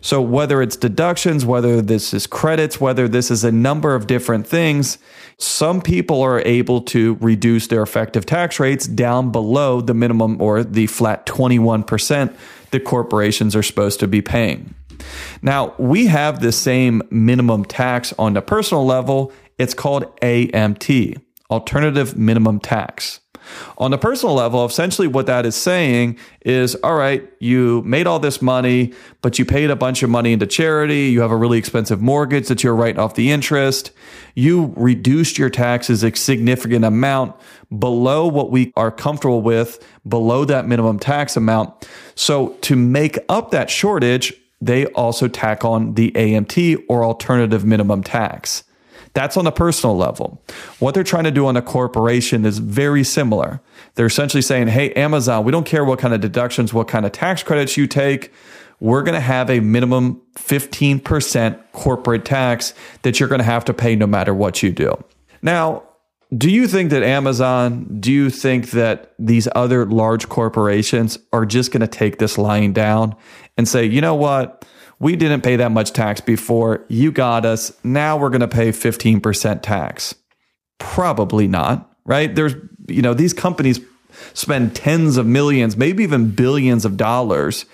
So 0.00 0.22
whether 0.22 0.62
it's 0.62 0.76
deductions, 0.76 1.44
whether 1.44 1.82
this 1.82 2.14
is 2.14 2.26
credits, 2.26 2.80
whether 2.80 3.06
this 3.06 3.30
is 3.30 3.44
a 3.44 3.52
number 3.52 3.94
of 3.94 4.06
different 4.06 4.46
things, 4.46 4.96
some 5.36 5.82
people 5.82 6.22
are 6.22 6.40
able 6.46 6.80
to 6.84 7.18
reduce 7.20 7.66
their 7.66 7.82
effective 7.82 8.24
tax 8.24 8.58
rates 8.58 8.86
down 8.86 9.30
below 9.30 9.82
the 9.82 9.92
minimum 9.92 10.40
or 10.40 10.64
the 10.64 10.86
flat 10.86 11.26
21% 11.26 12.34
that 12.70 12.80
corporations 12.86 13.54
are 13.54 13.62
supposed 13.62 14.00
to 14.00 14.08
be 14.08 14.22
paying. 14.22 14.74
Now, 15.42 15.74
we 15.76 16.06
have 16.06 16.40
the 16.40 16.52
same 16.52 17.02
minimum 17.10 17.66
tax 17.66 18.14
on 18.18 18.32
the 18.32 18.40
personal 18.40 18.86
level. 18.86 19.34
It's 19.58 19.74
called 19.74 20.18
AMT, 20.20 21.20
Alternative 21.50 22.16
Minimum 22.16 22.60
Tax. 22.60 23.20
On 23.78 23.90
the 23.90 23.98
personal 23.98 24.34
level, 24.34 24.64
essentially 24.64 25.08
what 25.08 25.26
that 25.26 25.46
is 25.46 25.56
saying 25.56 26.18
is 26.42 26.74
all 26.76 26.94
right, 26.94 27.28
you 27.40 27.82
made 27.82 28.06
all 28.06 28.18
this 28.18 28.40
money, 28.40 28.92
but 29.22 29.38
you 29.38 29.44
paid 29.44 29.70
a 29.70 29.76
bunch 29.76 30.02
of 30.02 30.10
money 30.10 30.32
into 30.32 30.46
charity. 30.46 31.08
You 31.08 31.20
have 31.20 31.30
a 31.30 31.36
really 31.36 31.58
expensive 31.58 32.00
mortgage 32.00 32.48
that 32.48 32.62
you're 32.62 32.74
writing 32.74 33.00
off 33.00 33.14
the 33.14 33.30
interest. 33.30 33.90
You 34.34 34.72
reduced 34.76 35.38
your 35.38 35.50
taxes 35.50 36.04
a 36.04 36.14
significant 36.14 36.84
amount 36.84 37.34
below 37.76 38.26
what 38.26 38.50
we 38.50 38.72
are 38.76 38.90
comfortable 38.90 39.42
with, 39.42 39.84
below 40.06 40.44
that 40.44 40.66
minimum 40.66 40.98
tax 40.98 41.36
amount. 41.36 41.88
So 42.14 42.50
to 42.62 42.76
make 42.76 43.18
up 43.28 43.50
that 43.50 43.70
shortage, 43.70 44.34
they 44.60 44.86
also 44.86 45.26
tack 45.26 45.64
on 45.64 45.94
the 45.94 46.12
AMT 46.12 46.84
or 46.88 47.04
alternative 47.04 47.64
minimum 47.64 48.02
tax. 48.02 48.64
That's 49.12 49.36
on 49.36 49.46
a 49.46 49.52
personal 49.52 49.96
level. 49.96 50.42
What 50.78 50.94
they're 50.94 51.04
trying 51.04 51.24
to 51.24 51.30
do 51.30 51.46
on 51.46 51.56
a 51.56 51.62
corporation 51.62 52.44
is 52.44 52.58
very 52.58 53.02
similar. 53.02 53.60
They're 53.94 54.06
essentially 54.06 54.42
saying, 54.42 54.68
hey, 54.68 54.92
Amazon, 54.92 55.44
we 55.44 55.52
don't 55.52 55.66
care 55.66 55.84
what 55.84 55.98
kind 55.98 56.14
of 56.14 56.20
deductions, 56.20 56.72
what 56.72 56.88
kind 56.88 57.04
of 57.04 57.12
tax 57.12 57.42
credits 57.42 57.76
you 57.76 57.86
take. 57.86 58.32
We're 58.78 59.02
going 59.02 59.14
to 59.14 59.20
have 59.20 59.50
a 59.50 59.60
minimum 59.60 60.22
15% 60.36 61.60
corporate 61.72 62.24
tax 62.24 62.72
that 63.02 63.20
you're 63.20 63.28
going 63.28 63.40
to 63.40 63.44
have 63.44 63.64
to 63.66 63.74
pay 63.74 63.96
no 63.96 64.06
matter 64.06 64.32
what 64.32 64.62
you 64.62 64.70
do. 64.72 65.02
Now, 65.42 65.82
do 66.36 66.48
you 66.48 66.68
think 66.68 66.90
that 66.90 67.02
Amazon, 67.02 67.98
do 67.98 68.12
you 68.12 68.30
think 68.30 68.70
that 68.70 69.14
these 69.18 69.48
other 69.54 69.84
large 69.84 70.28
corporations 70.28 71.18
are 71.32 71.44
just 71.44 71.72
going 71.72 71.80
to 71.80 71.88
take 71.88 72.18
this 72.18 72.38
lying 72.38 72.72
down 72.72 73.16
and 73.56 73.68
say, 73.68 73.84
you 73.84 74.00
know 74.00 74.14
what? 74.14 74.64
We 75.00 75.16
didn't 75.16 75.40
pay 75.40 75.56
that 75.56 75.72
much 75.72 75.92
tax 75.92 76.20
before. 76.20 76.84
You 76.88 77.10
got 77.10 77.44
us. 77.44 77.72
Now 77.82 78.16
we're 78.16 78.28
going 78.28 78.42
to 78.42 78.48
pay 78.48 78.70
15% 78.70 79.62
tax. 79.62 80.14
Probably 80.78 81.48
not, 81.48 81.90
right? 82.04 82.32
There's, 82.32 82.54
you 82.86 83.02
know, 83.02 83.14
these 83.14 83.32
companies 83.32 83.80
spend 84.34 84.76
tens 84.76 85.16
of 85.16 85.26
millions, 85.26 85.76
maybe 85.76 86.02
even 86.02 86.30
billions 86.30 86.84
of 86.84 86.96
dollars 86.96 87.64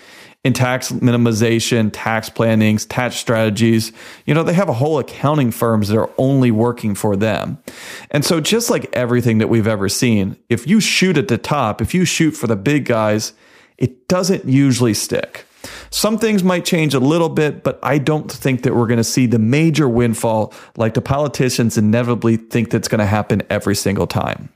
in 0.43 0.53
tax 0.53 0.91
minimization, 0.93 1.89
tax 1.91 2.29
plannings, 2.29 2.85
tax 2.85 3.15
strategies. 3.17 3.91
You 4.25 4.33
know, 4.33 4.43
they 4.43 4.53
have 4.53 4.69
a 4.69 4.73
whole 4.73 4.97
accounting 4.97 5.51
firms 5.51 5.89
that 5.89 5.97
are 5.97 6.09
only 6.17 6.51
working 6.51 6.95
for 6.95 7.17
them. 7.17 7.57
And 8.11 8.23
so 8.23 8.39
just 8.39 8.69
like 8.69 8.89
everything 8.93 9.39
that 9.39 9.49
we've 9.49 9.67
ever 9.67 9.89
seen, 9.89 10.37
if 10.47 10.65
you 10.65 10.79
shoot 10.79 11.17
at 11.17 11.27
the 11.27 11.37
top, 11.37 11.81
if 11.81 11.93
you 11.93 12.05
shoot 12.05 12.31
for 12.31 12.47
the 12.47 12.55
big 12.55 12.85
guys, 12.85 13.33
it 13.77 14.07
doesn't 14.07 14.45
usually 14.45 14.93
stick. 14.93 15.46
Some 15.89 16.17
things 16.17 16.43
might 16.43 16.65
change 16.65 16.93
a 16.93 16.99
little 16.99 17.29
bit, 17.29 17.63
but 17.63 17.79
I 17.81 17.97
don't 17.97 18.31
think 18.31 18.63
that 18.63 18.75
we're 18.75 18.87
going 18.87 18.97
to 18.97 19.03
see 19.03 19.25
the 19.25 19.39
major 19.39 19.87
windfall 19.87 20.53
like 20.75 20.93
the 20.93 21.01
politicians 21.01 21.77
inevitably 21.77 22.37
think 22.37 22.69
that's 22.69 22.87
going 22.87 22.99
to 22.99 23.05
happen 23.05 23.41
every 23.49 23.75
single 23.75 24.07
time. 24.07 24.49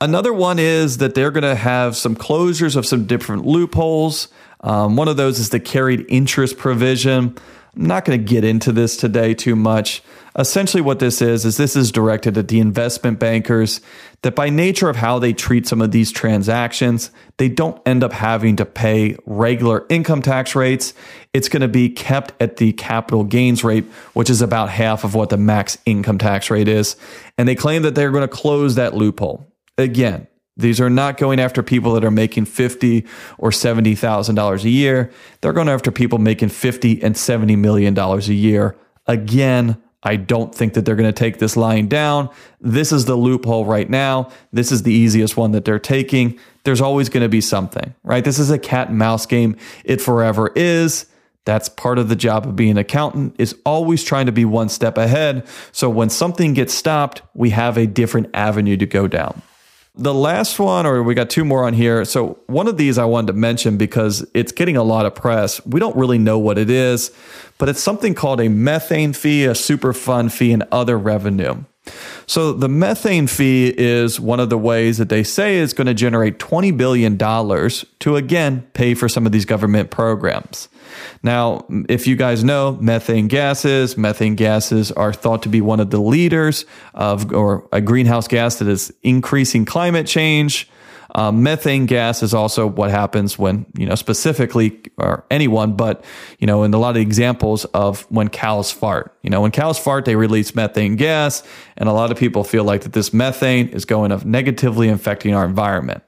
Another 0.00 0.32
one 0.32 0.58
is 0.58 0.98
that 0.98 1.14
they're 1.14 1.30
going 1.30 1.42
to 1.42 1.54
have 1.54 1.96
some 1.96 2.16
closures 2.16 2.76
of 2.76 2.86
some 2.86 3.06
different 3.06 3.46
loopholes. 3.46 4.28
Um, 4.60 4.96
one 4.96 5.08
of 5.08 5.16
those 5.16 5.38
is 5.38 5.50
the 5.50 5.60
carried 5.60 6.06
interest 6.08 6.56
provision. 6.56 7.36
I'm 7.76 7.86
not 7.86 8.04
going 8.04 8.18
to 8.18 8.24
get 8.24 8.44
into 8.44 8.72
this 8.72 8.96
today 8.96 9.34
too 9.34 9.56
much. 9.56 10.02
Essentially, 10.38 10.80
what 10.80 10.98
this 10.98 11.20
is, 11.20 11.44
is 11.44 11.58
this 11.58 11.76
is 11.76 11.92
directed 11.92 12.38
at 12.38 12.48
the 12.48 12.58
investment 12.58 13.18
bankers 13.18 13.82
that 14.22 14.34
by 14.34 14.48
nature 14.48 14.88
of 14.88 14.96
how 14.96 15.18
they 15.18 15.34
treat 15.34 15.66
some 15.66 15.82
of 15.82 15.90
these 15.90 16.10
transactions, 16.10 17.10
they 17.36 17.50
don't 17.50 17.80
end 17.84 18.02
up 18.02 18.12
having 18.12 18.56
to 18.56 18.64
pay 18.64 19.16
regular 19.26 19.84
income 19.90 20.22
tax 20.22 20.54
rates. 20.54 20.94
It's 21.34 21.50
going 21.50 21.60
to 21.60 21.68
be 21.68 21.90
kept 21.90 22.32
at 22.40 22.56
the 22.56 22.72
capital 22.72 23.24
gains 23.24 23.62
rate, 23.62 23.84
which 24.14 24.30
is 24.30 24.40
about 24.40 24.70
half 24.70 25.04
of 25.04 25.14
what 25.14 25.28
the 25.28 25.36
max 25.36 25.76
income 25.84 26.16
tax 26.16 26.50
rate 26.50 26.68
is. 26.68 26.96
And 27.36 27.46
they 27.46 27.54
claim 27.54 27.82
that 27.82 27.94
they're 27.94 28.10
going 28.10 28.26
to 28.26 28.28
close 28.28 28.76
that 28.76 28.94
loophole. 28.94 29.52
Again, 29.76 30.28
these 30.56 30.80
are 30.80 30.90
not 30.90 31.18
going 31.18 31.40
after 31.40 31.62
people 31.62 31.92
that 31.94 32.04
are 32.04 32.10
making 32.10 32.44
fifty 32.44 33.06
or 33.38 33.52
seventy 33.52 33.94
thousand 33.94 34.34
dollars 34.34 34.64
a 34.64 34.70
year. 34.70 35.10
They're 35.40 35.52
going 35.54 35.68
after 35.68 35.90
people 35.90 36.18
making 36.18 36.50
fifty 36.50 37.02
and 37.02 37.16
seventy 37.16 37.56
million 37.56 37.94
dollars 37.94 38.28
a 38.28 38.34
year. 38.34 38.76
Again, 39.06 39.82
I 40.02 40.16
don't 40.16 40.54
think 40.54 40.74
that 40.74 40.84
they're 40.84 40.96
going 40.96 41.12
to 41.12 41.18
take 41.18 41.38
this 41.38 41.56
line 41.56 41.86
down. 41.86 42.28
This 42.60 42.92
is 42.92 43.04
the 43.04 43.16
loophole 43.16 43.64
right 43.64 43.88
now. 43.88 44.30
This 44.52 44.72
is 44.72 44.82
the 44.82 44.92
easiest 44.92 45.36
one 45.36 45.52
that 45.52 45.64
they're 45.64 45.78
taking. 45.78 46.38
There's 46.64 46.80
always 46.80 47.08
going 47.08 47.22
to 47.22 47.28
be 47.28 47.40
something, 47.40 47.94
right? 48.02 48.24
This 48.24 48.38
is 48.38 48.50
a 48.50 48.58
cat 48.58 48.88
and 48.88 48.98
mouse 48.98 49.26
game. 49.26 49.56
It 49.84 50.00
forever 50.00 50.50
is. 50.56 51.06
That's 51.44 51.68
part 51.68 51.98
of 51.98 52.08
the 52.08 52.16
job 52.16 52.46
of 52.46 52.54
being 52.54 52.72
an 52.72 52.78
accountant 52.78 53.34
is 53.38 53.56
always 53.64 54.04
trying 54.04 54.26
to 54.26 54.32
be 54.32 54.44
one 54.44 54.68
step 54.68 54.96
ahead. 54.96 55.46
So 55.72 55.90
when 55.90 56.08
something 56.08 56.54
gets 56.54 56.72
stopped, 56.72 57.22
we 57.34 57.50
have 57.50 57.76
a 57.76 57.86
different 57.86 58.30
avenue 58.32 58.76
to 58.76 58.86
go 58.86 59.08
down. 59.08 59.42
The 59.94 60.14
last 60.14 60.58
one, 60.58 60.86
or 60.86 61.02
we 61.02 61.14
got 61.14 61.28
two 61.28 61.44
more 61.44 61.64
on 61.64 61.74
here. 61.74 62.06
So 62.06 62.38
one 62.46 62.66
of 62.66 62.78
these 62.78 62.96
I 62.96 63.04
wanted 63.04 63.26
to 63.26 63.32
mention 63.34 63.76
because 63.76 64.26
it's 64.32 64.50
getting 64.50 64.76
a 64.76 64.82
lot 64.82 65.04
of 65.04 65.14
press. 65.14 65.64
We 65.66 65.80
don't 65.80 65.94
really 65.96 66.16
know 66.16 66.38
what 66.38 66.56
it 66.56 66.70
is, 66.70 67.10
but 67.58 67.68
it's 67.68 67.80
something 67.80 68.14
called 68.14 68.40
a 68.40 68.48
methane 68.48 69.12
fee, 69.12 69.44
a 69.44 69.54
super 69.54 69.92
Superfund 69.92 70.32
fee, 70.32 70.52
and 70.52 70.64
other 70.72 70.98
revenue. 70.98 71.64
So 72.26 72.52
the 72.52 72.68
methane 72.68 73.26
fee 73.26 73.74
is 73.76 74.20
one 74.20 74.38
of 74.40 74.50
the 74.50 74.58
ways 74.58 74.98
that 74.98 75.08
they 75.08 75.24
say 75.24 75.56
is 75.56 75.72
going 75.72 75.88
to 75.88 75.94
generate 75.94 76.38
$20 76.38 76.76
billion 76.76 77.18
to 77.18 78.16
again 78.16 78.66
pay 78.72 78.94
for 78.94 79.08
some 79.08 79.26
of 79.26 79.32
these 79.32 79.44
government 79.44 79.90
programs. 79.90 80.68
Now, 81.22 81.66
if 81.88 82.06
you 82.06 82.16
guys 82.16 82.44
know 82.44 82.78
methane 82.80 83.26
gases, 83.26 83.96
methane 83.96 84.36
gases 84.36 84.92
are 84.92 85.12
thought 85.12 85.42
to 85.42 85.48
be 85.48 85.60
one 85.60 85.80
of 85.80 85.90
the 85.90 86.00
leaders 86.00 86.64
of 86.94 87.32
or 87.32 87.66
a 87.72 87.80
greenhouse 87.80 88.28
gas 88.28 88.56
that 88.56 88.68
is 88.68 88.92
increasing 89.02 89.64
climate 89.64 90.06
change. 90.06 90.68
Uh, 91.14 91.30
methane 91.30 91.84
gas 91.84 92.22
is 92.22 92.32
also 92.32 92.66
what 92.66 92.90
happens 92.90 93.38
when, 93.38 93.66
you 93.76 93.86
know, 93.86 93.94
specifically, 93.94 94.80
or 94.96 95.24
anyone, 95.30 95.74
but, 95.74 96.02
you 96.38 96.46
know, 96.46 96.62
in 96.62 96.72
a 96.72 96.78
lot 96.78 96.96
of 96.96 97.02
examples 97.02 97.64
of 97.66 98.02
when 98.10 98.28
cows 98.28 98.70
fart. 98.70 99.14
You 99.22 99.28
know, 99.28 99.42
when 99.42 99.50
cows 99.50 99.78
fart, 99.78 100.06
they 100.06 100.16
release 100.16 100.54
methane 100.54 100.96
gas, 100.96 101.42
and 101.76 101.88
a 101.88 101.92
lot 101.92 102.10
of 102.10 102.16
people 102.16 102.44
feel 102.44 102.64
like 102.64 102.82
that 102.82 102.94
this 102.94 103.12
methane 103.12 103.68
is 103.68 103.84
going 103.84 104.10
to 104.10 104.26
negatively 104.26 104.88
affecting 104.88 105.34
our 105.34 105.44
environment. 105.44 106.02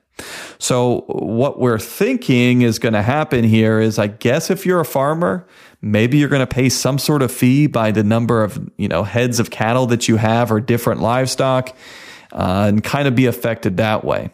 So, 0.59 1.01
what 1.09 1.59
we're 1.59 1.79
thinking 1.79 2.63
is 2.63 2.79
going 2.79 2.93
to 2.93 3.03
happen 3.03 3.45
here 3.45 3.81
is 3.81 3.99
I 3.99 4.07
guess 4.07 4.49
if 4.49 4.65
you're 4.65 4.81
a 4.81 4.85
farmer, 4.85 5.47
maybe 5.83 6.19
you're 6.19 6.29
going 6.29 6.41
to 6.41 6.47
pay 6.47 6.69
some 6.69 6.99
sort 6.99 7.21
of 7.21 7.33
fee 7.33 7.67
by 7.67 7.91
the 7.91 8.05
number 8.05 8.43
of, 8.43 8.71
you 8.79 8.89
know, 8.89 9.03
heads 9.03 9.41
of 9.41 9.51
cattle 9.51 9.87
that 9.87 10.09
you 10.09 10.17
have 10.17 10.53
or 10.53 10.61
different 10.61 11.01
livestock 11.01 11.77
uh, 12.33 12.67
and 12.69 12.83
kind 12.83 13.09
of 13.09 13.15
be 13.15 13.27
affected 13.27 13.77
that 13.79 14.05
way. 14.05 14.31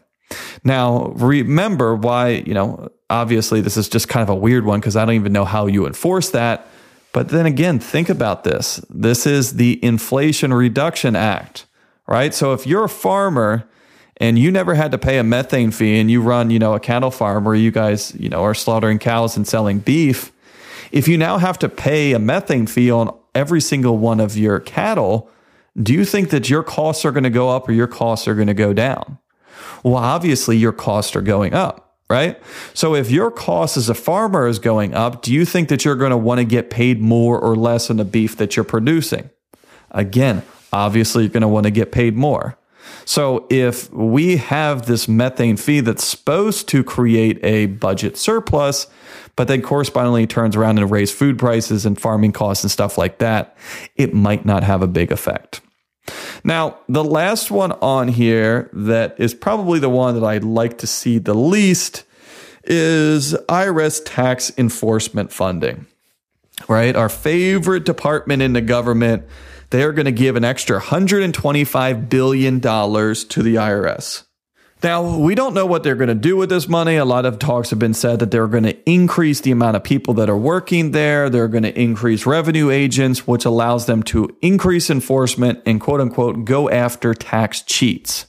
Now, 0.64 1.08
remember 1.16 1.94
why, 1.94 2.42
you 2.46 2.54
know, 2.54 2.90
obviously 3.08 3.60
this 3.60 3.76
is 3.76 3.88
just 3.88 4.08
kind 4.08 4.22
of 4.22 4.28
a 4.28 4.34
weird 4.34 4.64
one 4.64 4.80
because 4.80 4.96
I 4.96 5.04
don't 5.04 5.14
even 5.14 5.32
know 5.32 5.44
how 5.44 5.66
you 5.66 5.86
enforce 5.86 6.30
that. 6.30 6.66
But 7.12 7.30
then 7.30 7.46
again, 7.46 7.78
think 7.78 8.08
about 8.08 8.44
this. 8.44 8.84
This 8.88 9.26
is 9.26 9.54
the 9.54 9.84
Inflation 9.84 10.54
Reduction 10.54 11.16
Act, 11.16 11.66
right? 12.06 12.32
So 12.32 12.52
if 12.52 12.66
you're 12.66 12.84
a 12.84 12.88
farmer 12.88 13.68
and 14.18 14.38
you 14.38 14.52
never 14.52 14.74
had 14.74 14.92
to 14.92 14.98
pay 14.98 15.18
a 15.18 15.24
methane 15.24 15.72
fee 15.72 15.98
and 15.98 16.10
you 16.10 16.20
run, 16.20 16.50
you 16.50 16.58
know, 16.58 16.74
a 16.74 16.80
cattle 16.80 17.10
farm 17.10 17.44
where 17.44 17.54
you 17.54 17.70
guys, 17.70 18.14
you 18.14 18.28
know, 18.28 18.44
are 18.44 18.54
slaughtering 18.54 18.98
cows 18.98 19.36
and 19.36 19.46
selling 19.46 19.80
beef, 19.80 20.30
if 20.92 21.08
you 21.08 21.18
now 21.18 21.38
have 21.38 21.58
to 21.60 21.68
pay 21.68 22.12
a 22.12 22.18
methane 22.18 22.66
fee 22.66 22.90
on 22.90 23.16
every 23.34 23.60
single 23.60 23.98
one 23.98 24.20
of 24.20 24.36
your 24.36 24.60
cattle, 24.60 25.28
do 25.80 25.94
you 25.94 26.04
think 26.04 26.30
that 26.30 26.50
your 26.50 26.62
costs 26.62 27.04
are 27.04 27.12
going 27.12 27.24
to 27.24 27.30
go 27.30 27.48
up 27.48 27.68
or 27.68 27.72
your 27.72 27.86
costs 27.86 28.28
are 28.28 28.34
going 28.34 28.48
to 28.48 28.54
go 28.54 28.72
down? 28.72 29.18
Well, 29.82 29.96
obviously 29.96 30.56
your 30.56 30.72
costs 30.72 31.16
are 31.16 31.22
going 31.22 31.54
up, 31.54 31.96
right? 32.08 32.40
So 32.74 32.94
if 32.94 33.10
your 33.10 33.30
cost 33.30 33.76
as 33.76 33.88
a 33.88 33.94
farmer 33.94 34.46
is 34.46 34.58
going 34.58 34.94
up, 34.94 35.22
do 35.22 35.32
you 35.32 35.44
think 35.44 35.68
that 35.68 35.84
you're 35.84 35.96
going 35.96 36.10
to 36.10 36.16
want 36.16 36.38
to 36.38 36.44
get 36.44 36.70
paid 36.70 37.00
more 37.00 37.38
or 37.38 37.56
less 37.56 37.90
on 37.90 37.96
the 37.96 38.04
beef 38.04 38.36
that 38.36 38.56
you're 38.56 38.64
producing? 38.64 39.30
Again, 39.90 40.42
obviously 40.72 41.24
you're 41.24 41.32
going 41.32 41.42
to 41.42 41.48
want 41.48 41.64
to 41.64 41.70
get 41.70 41.92
paid 41.92 42.16
more. 42.16 42.56
So 43.04 43.46
if 43.50 43.92
we 43.92 44.36
have 44.36 44.86
this 44.86 45.08
methane 45.08 45.56
fee 45.56 45.80
that's 45.80 46.04
supposed 46.04 46.68
to 46.68 46.84
create 46.84 47.38
a 47.44 47.66
budget 47.66 48.16
surplus, 48.16 48.86
but 49.36 49.48
then 49.48 49.62
correspondingly 49.62 50.26
turns 50.26 50.56
around 50.56 50.78
and 50.78 50.90
raise 50.90 51.10
food 51.10 51.38
prices 51.38 51.86
and 51.86 52.00
farming 52.00 52.32
costs 52.32 52.64
and 52.64 52.70
stuff 52.70 52.98
like 52.98 53.18
that, 53.18 53.56
it 53.96 54.14
might 54.14 54.44
not 54.44 54.62
have 54.62 54.82
a 54.82 54.86
big 54.86 55.10
effect. 55.10 55.60
Now, 56.44 56.78
the 56.88 57.04
last 57.04 57.50
one 57.50 57.72
on 57.72 58.08
here 58.08 58.70
that 58.72 59.16
is 59.18 59.34
probably 59.34 59.78
the 59.78 59.90
one 59.90 60.14
that 60.14 60.24
I'd 60.24 60.44
like 60.44 60.78
to 60.78 60.86
see 60.86 61.18
the 61.18 61.34
least 61.34 62.04
is 62.64 63.34
IRS 63.48 64.02
tax 64.04 64.52
enforcement 64.58 65.32
funding, 65.32 65.86
right? 66.68 66.94
Our 66.94 67.08
favorite 67.08 67.84
department 67.84 68.42
in 68.42 68.52
the 68.52 68.60
government 68.60 69.24
they 69.70 69.84
are 69.84 69.92
going 69.92 70.06
to 70.06 70.12
give 70.12 70.36
an 70.36 70.44
extra 70.44 70.80
$125 70.80 72.08
billion 72.08 72.60
to 72.60 73.42
the 73.42 73.54
IRS. 73.54 74.24
Now, 74.82 75.18
we 75.18 75.34
don't 75.34 75.52
know 75.52 75.66
what 75.66 75.82
they're 75.82 75.94
going 75.94 76.08
to 76.08 76.14
do 76.14 76.36
with 76.36 76.48
this 76.48 76.66
money. 76.66 76.96
A 76.96 77.04
lot 77.04 77.26
of 77.26 77.38
talks 77.38 77.68
have 77.70 77.78
been 77.78 77.92
said 77.92 78.18
that 78.20 78.30
they're 78.30 78.46
going 78.46 78.62
to 78.64 78.90
increase 78.90 79.40
the 79.40 79.50
amount 79.50 79.76
of 79.76 79.84
people 79.84 80.14
that 80.14 80.30
are 80.30 80.36
working 80.36 80.92
there. 80.92 81.28
They're 81.28 81.48
going 81.48 81.64
to 81.64 81.78
increase 81.78 82.24
revenue 82.24 82.70
agents, 82.70 83.26
which 83.26 83.44
allows 83.44 83.84
them 83.84 84.02
to 84.04 84.34
increase 84.40 84.88
enforcement 84.88 85.60
and 85.66 85.80
quote 85.80 86.00
unquote 86.00 86.46
go 86.46 86.70
after 86.70 87.12
tax 87.12 87.60
cheats. 87.60 88.26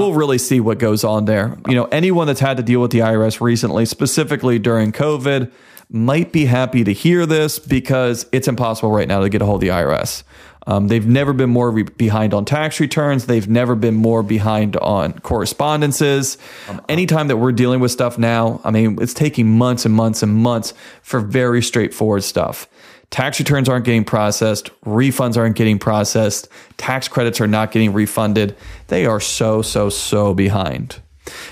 we'll 0.00 0.14
really 0.14 0.38
see 0.38 0.60
what 0.60 0.78
goes 0.78 1.04
on 1.04 1.26
there. 1.26 1.58
You 1.68 1.74
know, 1.74 1.84
anyone 1.84 2.26
that's 2.26 2.40
had 2.40 2.56
to 2.56 2.62
deal 2.62 2.80
with 2.80 2.90
the 2.90 3.00
IRS 3.00 3.40
recently, 3.40 3.84
specifically 3.84 4.58
during 4.58 4.92
COVID, 4.92 5.52
might 5.90 6.32
be 6.32 6.46
happy 6.46 6.84
to 6.84 6.92
hear 6.92 7.26
this 7.26 7.58
because 7.58 8.26
it's 8.32 8.48
impossible 8.48 8.90
right 8.90 9.06
now 9.06 9.20
to 9.20 9.28
get 9.28 9.42
a 9.42 9.44
hold 9.44 9.62
of 9.62 9.68
the 9.68 9.74
IRS. 9.74 10.24
Um, 10.66 10.88
they've 10.88 11.06
never 11.06 11.32
been 11.32 11.50
more 11.50 11.70
re- 11.70 11.84
behind 11.84 12.34
on 12.34 12.44
tax 12.44 12.80
returns. 12.80 13.26
They've 13.26 13.48
never 13.48 13.74
been 13.74 13.94
more 13.94 14.22
behind 14.22 14.76
on 14.76 15.18
correspondences. 15.20 16.38
Um, 16.68 16.80
anytime 16.88 17.28
that 17.28 17.36
we're 17.36 17.52
dealing 17.52 17.80
with 17.80 17.92
stuff 17.92 18.18
now, 18.18 18.60
I 18.64 18.70
mean, 18.70 18.98
it's 19.00 19.14
taking 19.14 19.56
months 19.58 19.84
and 19.84 19.94
months 19.94 20.22
and 20.22 20.34
months 20.34 20.74
for 21.02 21.20
very 21.20 21.62
straightforward 21.62 22.24
stuff. 22.24 22.68
Tax 23.10 23.38
returns 23.38 23.68
aren't 23.68 23.84
getting 23.84 24.04
processed, 24.04 24.70
refunds 24.82 25.36
aren't 25.36 25.54
getting 25.54 25.78
processed, 25.78 26.48
tax 26.76 27.06
credits 27.06 27.40
are 27.40 27.46
not 27.46 27.70
getting 27.70 27.92
refunded. 27.92 28.56
They 28.88 29.06
are 29.06 29.20
so, 29.20 29.62
so, 29.62 29.88
so 29.88 30.34
behind. 30.34 31.00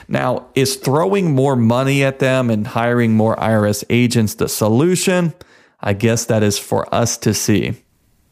Now, 0.08 0.46
is 0.54 0.76
throwing 0.76 1.34
more 1.34 1.54
money 1.54 2.02
at 2.02 2.18
them 2.18 2.50
and 2.50 2.66
hiring 2.66 3.12
more 3.12 3.36
IRS 3.36 3.84
agents 3.88 4.34
the 4.34 4.48
solution? 4.48 5.32
I 5.80 5.92
guess 5.92 6.24
that 6.26 6.42
is 6.42 6.58
for 6.58 6.92
us 6.92 7.16
to 7.18 7.34
see. 7.34 7.74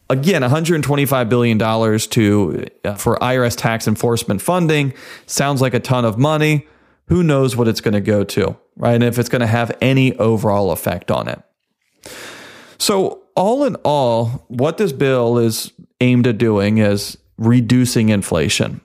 Again, 0.09 0.41
$125 0.41 1.29
billion 1.29 1.57
to, 1.57 2.67
uh, 2.83 2.95
for 2.95 3.17
IRS 3.17 3.57
tax 3.57 3.87
enforcement 3.87 4.41
funding 4.41 4.93
sounds 5.25 5.61
like 5.61 5.73
a 5.73 5.79
ton 5.79 6.05
of 6.05 6.17
money. 6.17 6.67
Who 7.07 7.23
knows 7.23 7.55
what 7.55 7.67
it's 7.67 7.81
going 7.81 7.93
to 7.93 8.01
go 8.01 8.23
to, 8.25 8.57
right? 8.75 8.95
And 8.95 9.03
if 9.03 9.17
it's 9.17 9.29
going 9.29 9.41
to 9.41 9.47
have 9.47 9.75
any 9.81 10.15
overall 10.17 10.71
effect 10.71 11.09
on 11.09 11.27
it. 11.27 11.41
So, 12.77 13.21
all 13.35 13.63
in 13.63 13.75
all, 13.77 14.45
what 14.47 14.77
this 14.77 14.91
bill 14.91 15.37
is 15.37 15.71
aimed 16.01 16.27
at 16.27 16.37
doing 16.37 16.77
is 16.77 17.17
reducing 17.37 18.09
inflation. 18.09 18.81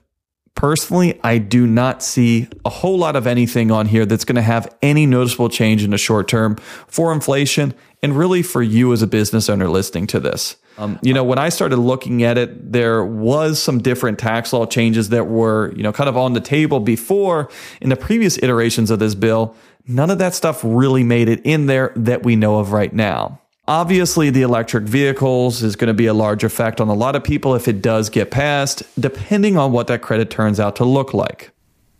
Personally, 0.55 1.19
I 1.23 1.37
do 1.37 1.65
not 1.67 2.03
see 2.03 2.49
a 2.65 2.69
whole 2.69 2.97
lot 2.97 3.15
of 3.15 3.27
anything 3.27 3.71
on 3.71 3.85
here 3.85 4.05
that's 4.05 4.25
going 4.25 4.35
to 4.35 4.41
have 4.41 4.73
any 4.81 5.05
noticeable 5.05 5.47
change 5.49 5.83
in 5.83 5.91
the 5.91 5.97
short 5.97 6.27
term 6.27 6.55
for 6.87 7.13
inflation 7.13 7.73
and 8.03 8.17
really 8.17 8.41
for 8.41 8.61
you 8.61 8.91
as 8.91 9.01
a 9.01 9.07
business 9.07 9.49
owner 9.49 9.69
listening 9.69 10.07
to 10.07 10.19
this. 10.19 10.57
Um, 10.79 10.97
you 11.01 11.13
know, 11.13 11.25
when 11.25 11.37
I 11.37 11.49
started 11.49 11.75
looking 11.75 12.23
at 12.23 12.37
it, 12.37 12.71
there 12.71 13.03
was 13.03 13.61
some 13.61 13.79
different 13.79 14.17
tax 14.17 14.53
law 14.53 14.65
changes 14.65 15.09
that 15.09 15.27
were, 15.27 15.73
you 15.75 15.83
know, 15.83 15.91
kind 15.91 16.07
of 16.07 16.15
on 16.15 16.31
the 16.31 16.39
table 16.39 16.79
before 16.79 17.49
in 17.81 17.89
the 17.89 17.97
previous 17.97 18.37
iterations 18.37 18.89
of 18.89 18.99
this 18.99 19.13
bill. 19.13 19.55
None 19.87 20.09
of 20.09 20.19
that 20.19 20.33
stuff 20.33 20.61
really 20.63 21.03
made 21.03 21.27
it 21.27 21.41
in 21.43 21.65
there 21.65 21.91
that 21.97 22.23
we 22.23 22.37
know 22.37 22.59
of 22.59 22.71
right 22.71 22.93
now. 22.93 23.41
Obviously, 23.67 24.29
the 24.29 24.41
electric 24.41 24.85
vehicles 24.85 25.61
is 25.61 25.75
going 25.75 25.89
to 25.89 25.93
be 25.93 26.05
a 26.05 26.13
large 26.13 26.45
effect 26.45 26.79
on 26.79 26.87
a 26.87 26.93
lot 26.93 27.15
of 27.15 27.25
people 27.25 27.55
if 27.55 27.67
it 27.67 27.81
does 27.81 28.09
get 28.09 28.31
passed, 28.31 28.81
depending 28.99 29.57
on 29.57 29.73
what 29.73 29.87
that 29.87 30.01
credit 30.01 30.29
turns 30.29 30.61
out 30.61 30.77
to 30.77 30.85
look 30.85 31.13
like. 31.13 31.51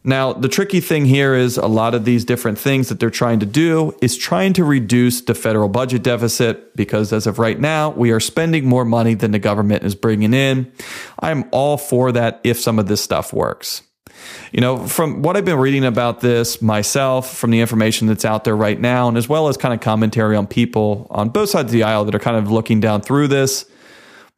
Now, 0.09 0.33
the 0.33 0.49
tricky 0.49 0.79
thing 0.79 1.05
here 1.05 1.35
is 1.35 1.57
a 1.57 1.67
lot 1.67 1.93
of 1.93 2.03
these 2.03 2.25
different 2.25 2.57
things 2.57 2.89
that 2.89 2.99
they're 2.99 3.11
trying 3.11 3.41
to 3.41 3.45
do 3.45 3.95
is 4.01 4.17
trying 4.17 4.53
to 4.53 4.63
reduce 4.63 5.21
the 5.21 5.35
federal 5.35 5.69
budget 5.69 6.01
deficit 6.01 6.75
because 6.75 7.13
as 7.13 7.27
of 7.27 7.37
right 7.37 7.59
now, 7.59 7.91
we 7.91 8.09
are 8.09 8.19
spending 8.19 8.65
more 8.65 8.85
money 8.85 9.13
than 9.13 9.29
the 9.29 9.37
government 9.37 9.83
is 9.83 9.93
bringing 9.93 10.33
in. 10.33 10.71
I'm 11.19 11.47
all 11.51 11.77
for 11.77 12.11
that 12.13 12.41
if 12.43 12.59
some 12.59 12.79
of 12.79 12.87
this 12.87 13.01
stuff 13.01 13.31
works. 13.31 13.83
You 14.51 14.61
know, 14.61 14.87
from 14.87 15.21
what 15.21 15.37
I've 15.37 15.45
been 15.45 15.59
reading 15.59 15.85
about 15.85 16.21
this 16.21 16.59
myself, 16.59 17.37
from 17.37 17.51
the 17.51 17.59
information 17.59 18.07
that's 18.07 18.25
out 18.25 18.45
there 18.45 18.57
right 18.57 18.79
now, 18.79 19.09
and 19.09 19.15
as 19.15 19.29
well 19.29 19.47
as 19.47 19.57
kind 19.57 19.75
of 19.75 19.79
commentary 19.79 20.35
on 20.35 20.47
people 20.47 21.05
on 21.11 21.29
both 21.29 21.51
sides 21.51 21.67
of 21.67 21.71
the 21.71 21.83
aisle 21.83 22.05
that 22.05 22.15
are 22.15 22.19
kind 22.19 22.35
of 22.35 22.49
looking 22.49 22.79
down 22.79 23.01
through 23.01 23.27
this, 23.27 23.69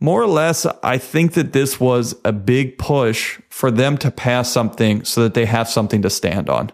more 0.01 0.21
or 0.21 0.27
less, 0.27 0.65
I 0.81 0.97
think 0.97 1.33
that 1.33 1.53
this 1.53 1.79
was 1.79 2.15
a 2.25 2.31
big 2.33 2.79
push 2.79 3.39
for 3.49 3.69
them 3.69 3.97
to 3.99 4.09
pass 4.09 4.51
something 4.51 5.05
so 5.05 5.21
that 5.21 5.35
they 5.35 5.45
have 5.45 5.69
something 5.69 6.01
to 6.01 6.09
stand 6.09 6.49
on. 6.49 6.71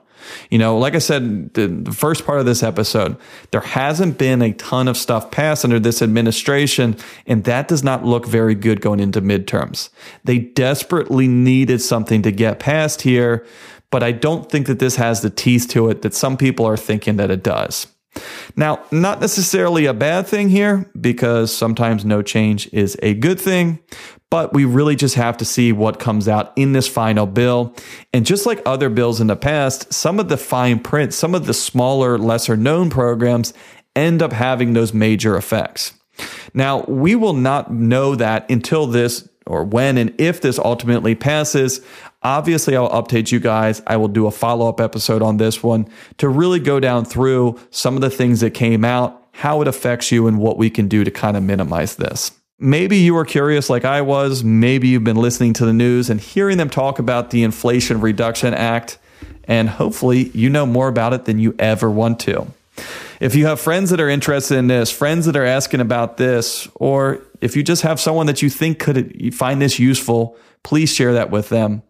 You 0.50 0.58
know, 0.58 0.78
like 0.78 0.96
I 0.96 1.00
said, 1.00 1.54
the, 1.54 1.92
first 1.92 2.26
part 2.26 2.40
of 2.40 2.46
this 2.46 2.64
episode, 2.64 3.18
there 3.52 3.62
hasn't 3.62 4.18
been 4.18 4.42
a 4.42 4.54
ton 4.54 4.88
of 4.88 4.98
stuff 4.98 5.30
passed 5.30 5.66
under 5.66 5.80
this 5.80 6.02
administration, 6.02 6.96
and 7.26 7.44
that 7.44 7.68
does 7.68 7.84
not 7.84 8.06
look 8.06 8.26
very 8.26 8.56
good 8.56 8.82
going 8.82 9.00
into 9.00 9.22
midterms. 9.22 9.90
They 10.24 10.40
desperately 10.40 11.28
needed 11.28 11.82
something 11.82 12.22
to 12.24 12.32
get 12.32 12.60
passed 12.60 13.02
here, 13.02 13.46
but 13.90 14.04
I 14.04 14.14
don't 14.14 14.50
think 14.50 14.68
that 14.68 14.80
this 14.80 14.96
has 14.96 15.22
the 15.22 15.30
teeth 15.30 15.68
to 15.70 15.90
it 15.90 16.02
that 16.02 16.14
some 16.14 16.38
people 16.38 16.66
are 16.66 16.78
thinking 16.78 17.18
that 17.18 17.32
it 17.32 17.44
does. 17.44 17.88
Now, 18.56 18.84
not 18.92 19.22
necessarily 19.22 19.86
a 19.86 19.94
bad 19.94 20.28
thing 20.28 20.50
here 20.50 20.90
because 21.00 21.56
sometimes 21.56 22.06
no 22.06 22.22
change 22.22 22.72
is 22.74 22.98
a 23.02 23.14
good 23.14 23.40
thing, 23.40 23.80
but 24.30 24.54
we 24.54 24.66
really 24.66 24.96
just 24.96 25.16
have 25.16 25.38
to 25.38 25.46
see 25.46 25.72
what 25.72 26.00
comes 26.00 26.28
out 26.28 26.54
in 26.56 26.74
this 26.74 26.88
final 26.88 27.26
bill. 27.26 27.76
And 28.14 28.26
just 28.26 28.46
like 28.46 28.62
other 28.66 28.90
bills 28.90 29.22
in 29.22 29.28
the 29.28 29.36
past, 29.36 29.94
some 29.94 30.20
of 30.20 30.30
the 30.30 30.38
fine 30.38 30.80
print, 30.80 31.14
some 31.14 31.36
of 31.36 31.46
the 31.46 31.54
smaller, 31.54 32.18
lesser 32.18 32.58
known 32.58 32.90
programs 32.90 33.54
end 33.96 34.22
up 34.22 34.34
having 34.34 34.74
those 34.74 34.94
major 34.94 35.38
effects. 35.38 35.94
Now, 36.54 36.84
we 36.88 37.16
will 37.16 37.34
not 37.34 37.72
know 37.72 38.16
that 38.16 38.50
until 38.50 38.88
this 38.88 39.28
or 39.48 39.64
when 39.64 39.98
and 39.98 40.14
if 40.20 40.42
this 40.42 40.60
ultimately 40.60 41.16
passes. 41.16 41.82
Obviously, 42.24 42.76
I'll 42.76 42.90
update 42.90 43.32
you 43.32 43.40
guys. 43.40 43.82
I 43.88 43.98
will 43.98 44.08
do 44.08 44.28
a 44.28 44.32
follow 44.32 44.68
up 44.70 44.82
episode 44.82 45.22
on 45.22 45.38
this 45.38 45.64
one 45.64 45.88
to 46.18 46.30
really 46.30 46.60
go 46.60 46.80
down 46.80 47.06
through 47.06 47.60
some 47.72 47.96
of 47.96 48.02
the 48.02 48.10
things 48.10 48.42
that 48.42 48.52
came 48.52 48.84
out, 48.84 49.28
how 49.32 49.62
it 49.62 49.68
affects 49.68 50.12
you, 50.12 50.28
and 50.28 50.40
what 50.40 50.58
we 50.58 50.70
can 50.70 50.88
do 50.88 51.04
to 51.04 51.12
kind 51.12 51.38
of 51.38 51.44
minimize 51.44 51.96
this. 51.96 52.32
Maybe 52.60 52.98
you 52.98 53.14
were 53.14 53.26
curious 53.26 53.70
like 53.70 53.86
I 53.86 54.02
was. 54.02 54.44
Maybe 54.44 54.88
you've 54.88 55.04
been 55.04 55.18
listening 55.18 55.54
to 55.54 55.66
the 55.66 55.74
news 55.74 56.10
and 56.10 56.20
hearing 56.20 56.58
them 56.58 56.72
talk 56.72 56.98
about 56.98 57.30
the 57.30 57.44
Inflation 57.44 58.02
Reduction 58.02 58.54
Act, 58.54 58.98
and 59.44 59.70
hopefully 59.70 60.30
you 60.34 60.50
know 60.50 60.66
more 60.66 60.88
about 60.88 61.14
it 61.14 61.26
than 61.26 61.38
you 61.38 61.56
ever 61.60 61.90
want 61.90 62.20
to. 62.22 62.48
If 63.20 63.36
you 63.36 63.48
have 63.48 63.60
friends 63.60 63.90
that 63.90 64.00
are 64.00 64.10
interested 64.10 64.58
in 64.58 64.68
this, 64.68 64.92
friends 64.92 65.26
that 65.26 65.36
are 65.36 65.46
asking 65.46 65.82
about 65.82 66.18
this, 66.18 66.68
or 66.76 67.22
if 67.42 67.56
you 67.56 67.64
just 67.64 67.82
have 67.82 68.00
someone 68.00 68.28
that 68.28 68.42
you 68.42 68.50
think 68.50 68.80
could 68.80 69.34
find 69.34 69.62
this 69.62 69.80
useful, 69.80 70.38
please 70.64 70.94
share 70.94 71.14
that 71.14 71.32
with 71.32 71.50
them. 71.50 71.82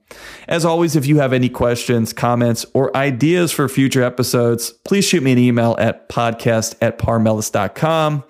As 0.47 0.63
always, 0.63 0.95
if 0.95 1.05
you 1.05 1.19
have 1.19 1.33
any 1.33 1.49
questions, 1.49 2.13
comments, 2.13 2.65
or 2.73 2.95
ideas 2.95 3.51
for 3.51 3.67
future 3.67 4.03
episodes, 4.03 4.71
please 4.85 5.03
shoot 5.05 5.21
me 5.21 5.33
an 5.33 5.37
email 5.37 5.75
at 5.79 6.07
podcast 6.09 6.75
at 6.81 6.97
parmelis.com. 6.97 8.23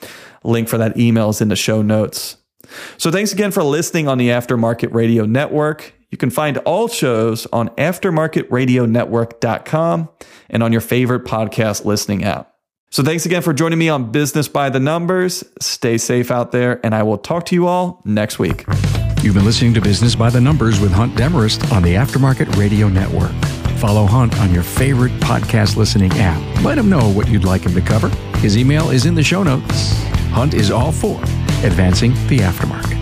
Link 0.43 0.67
for 0.67 0.79
that 0.79 0.97
email 0.97 1.29
is 1.29 1.39
in 1.41 1.49
the 1.49 1.55
show 1.55 1.83
notes. 1.83 2.37
So 2.97 3.11
thanks 3.11 3.31
again 3.31 3.51
for 3.51 3.63
listening 3.63 4.07
on 4.07 4.17
the 4.17 4.29
Aftermarket 4.29 4.91
Radio 4.93 5.25
Network. 5.25 5.93
You 6.09 6.17
can 6.17 6.29
find 6.29 6.57
all 6.59 6.87
shows 6.87 7.45
on 7.47 7.67
aftermarketradionetwork.com 7.71 10.09
and 10.49 10.63
on 10.63 10.71
your 10.71 10.79
favorite 10.81 11.25
podcast 11.25 11.83
listening 11.85 12.23
app. 12.23 12.56
So 12.89 13.03
thanks 13.03 13.25
again 13.25 13.41
for 13.41 13.53
joining 13.53 13.77
me 13.77 13.89
on 13.89 14.11
Business 14.11 14.47
by 14.47 14.69
the 14.69 14.79
Numbers. 14.79 15.43
Stay 15.59 15.97
safe 15.97 16.31
out 16.31 16.51
there, 16.53 16.79
and 16.85 16.95
I 16.95 17.03
will 17.03 17.17
talk 17.17 17.45
to 17.47 17.55
you 17.55 17.67
all 17.67 18.01
next 18.05 18.39
week. 18.39 18.63
You've 19.21 19.35
been 19.35 19.45
listening 19.45 19.73
to 19.73 19.81
Business 19.81 20.15
by 20.15 20.29
the 20.29 20.39
Numbers 20.39 20.79
with 20.79 20.91
Hunt 20.91 21.15
Demarest 21.15 21.69
on 21.73 21.83
the 21.83 21.95
Aftermarket 21.95 22.55
Radio 22.55 22.87
Network. 22.87 23.31
Follow 23.77 24.05
Hunt 24.05 24.39
on 24.39 24.53
your 24.53 24.63
favorite 24.63 25.11
podcast 25.19 25.75
listening 25.75 26.11
app. 26.13 26.63
Let 26.63 26.77
him 26.77 26.89
know 26.89 27.11
what 27.11 27.27
you'd 27.27 27.43
like 27.43 27.63
him 27.63 27.73
to 27.73 27.81
cover. 27.81 28.09
His 28.37 28.57
email 28.57 28.89
is 28.89 29.05
in 29.05 29.15
the 29.15 29.23
show 29.23 29.43
notes. 29.43 29.93
Hunt 30.31 30.53
is 30.53 30.71
all 30.71 30.91
for 30.93 31.21
advancing 31.63 32.13
the 32.27 32.39
aftermarket. 32.39 32.96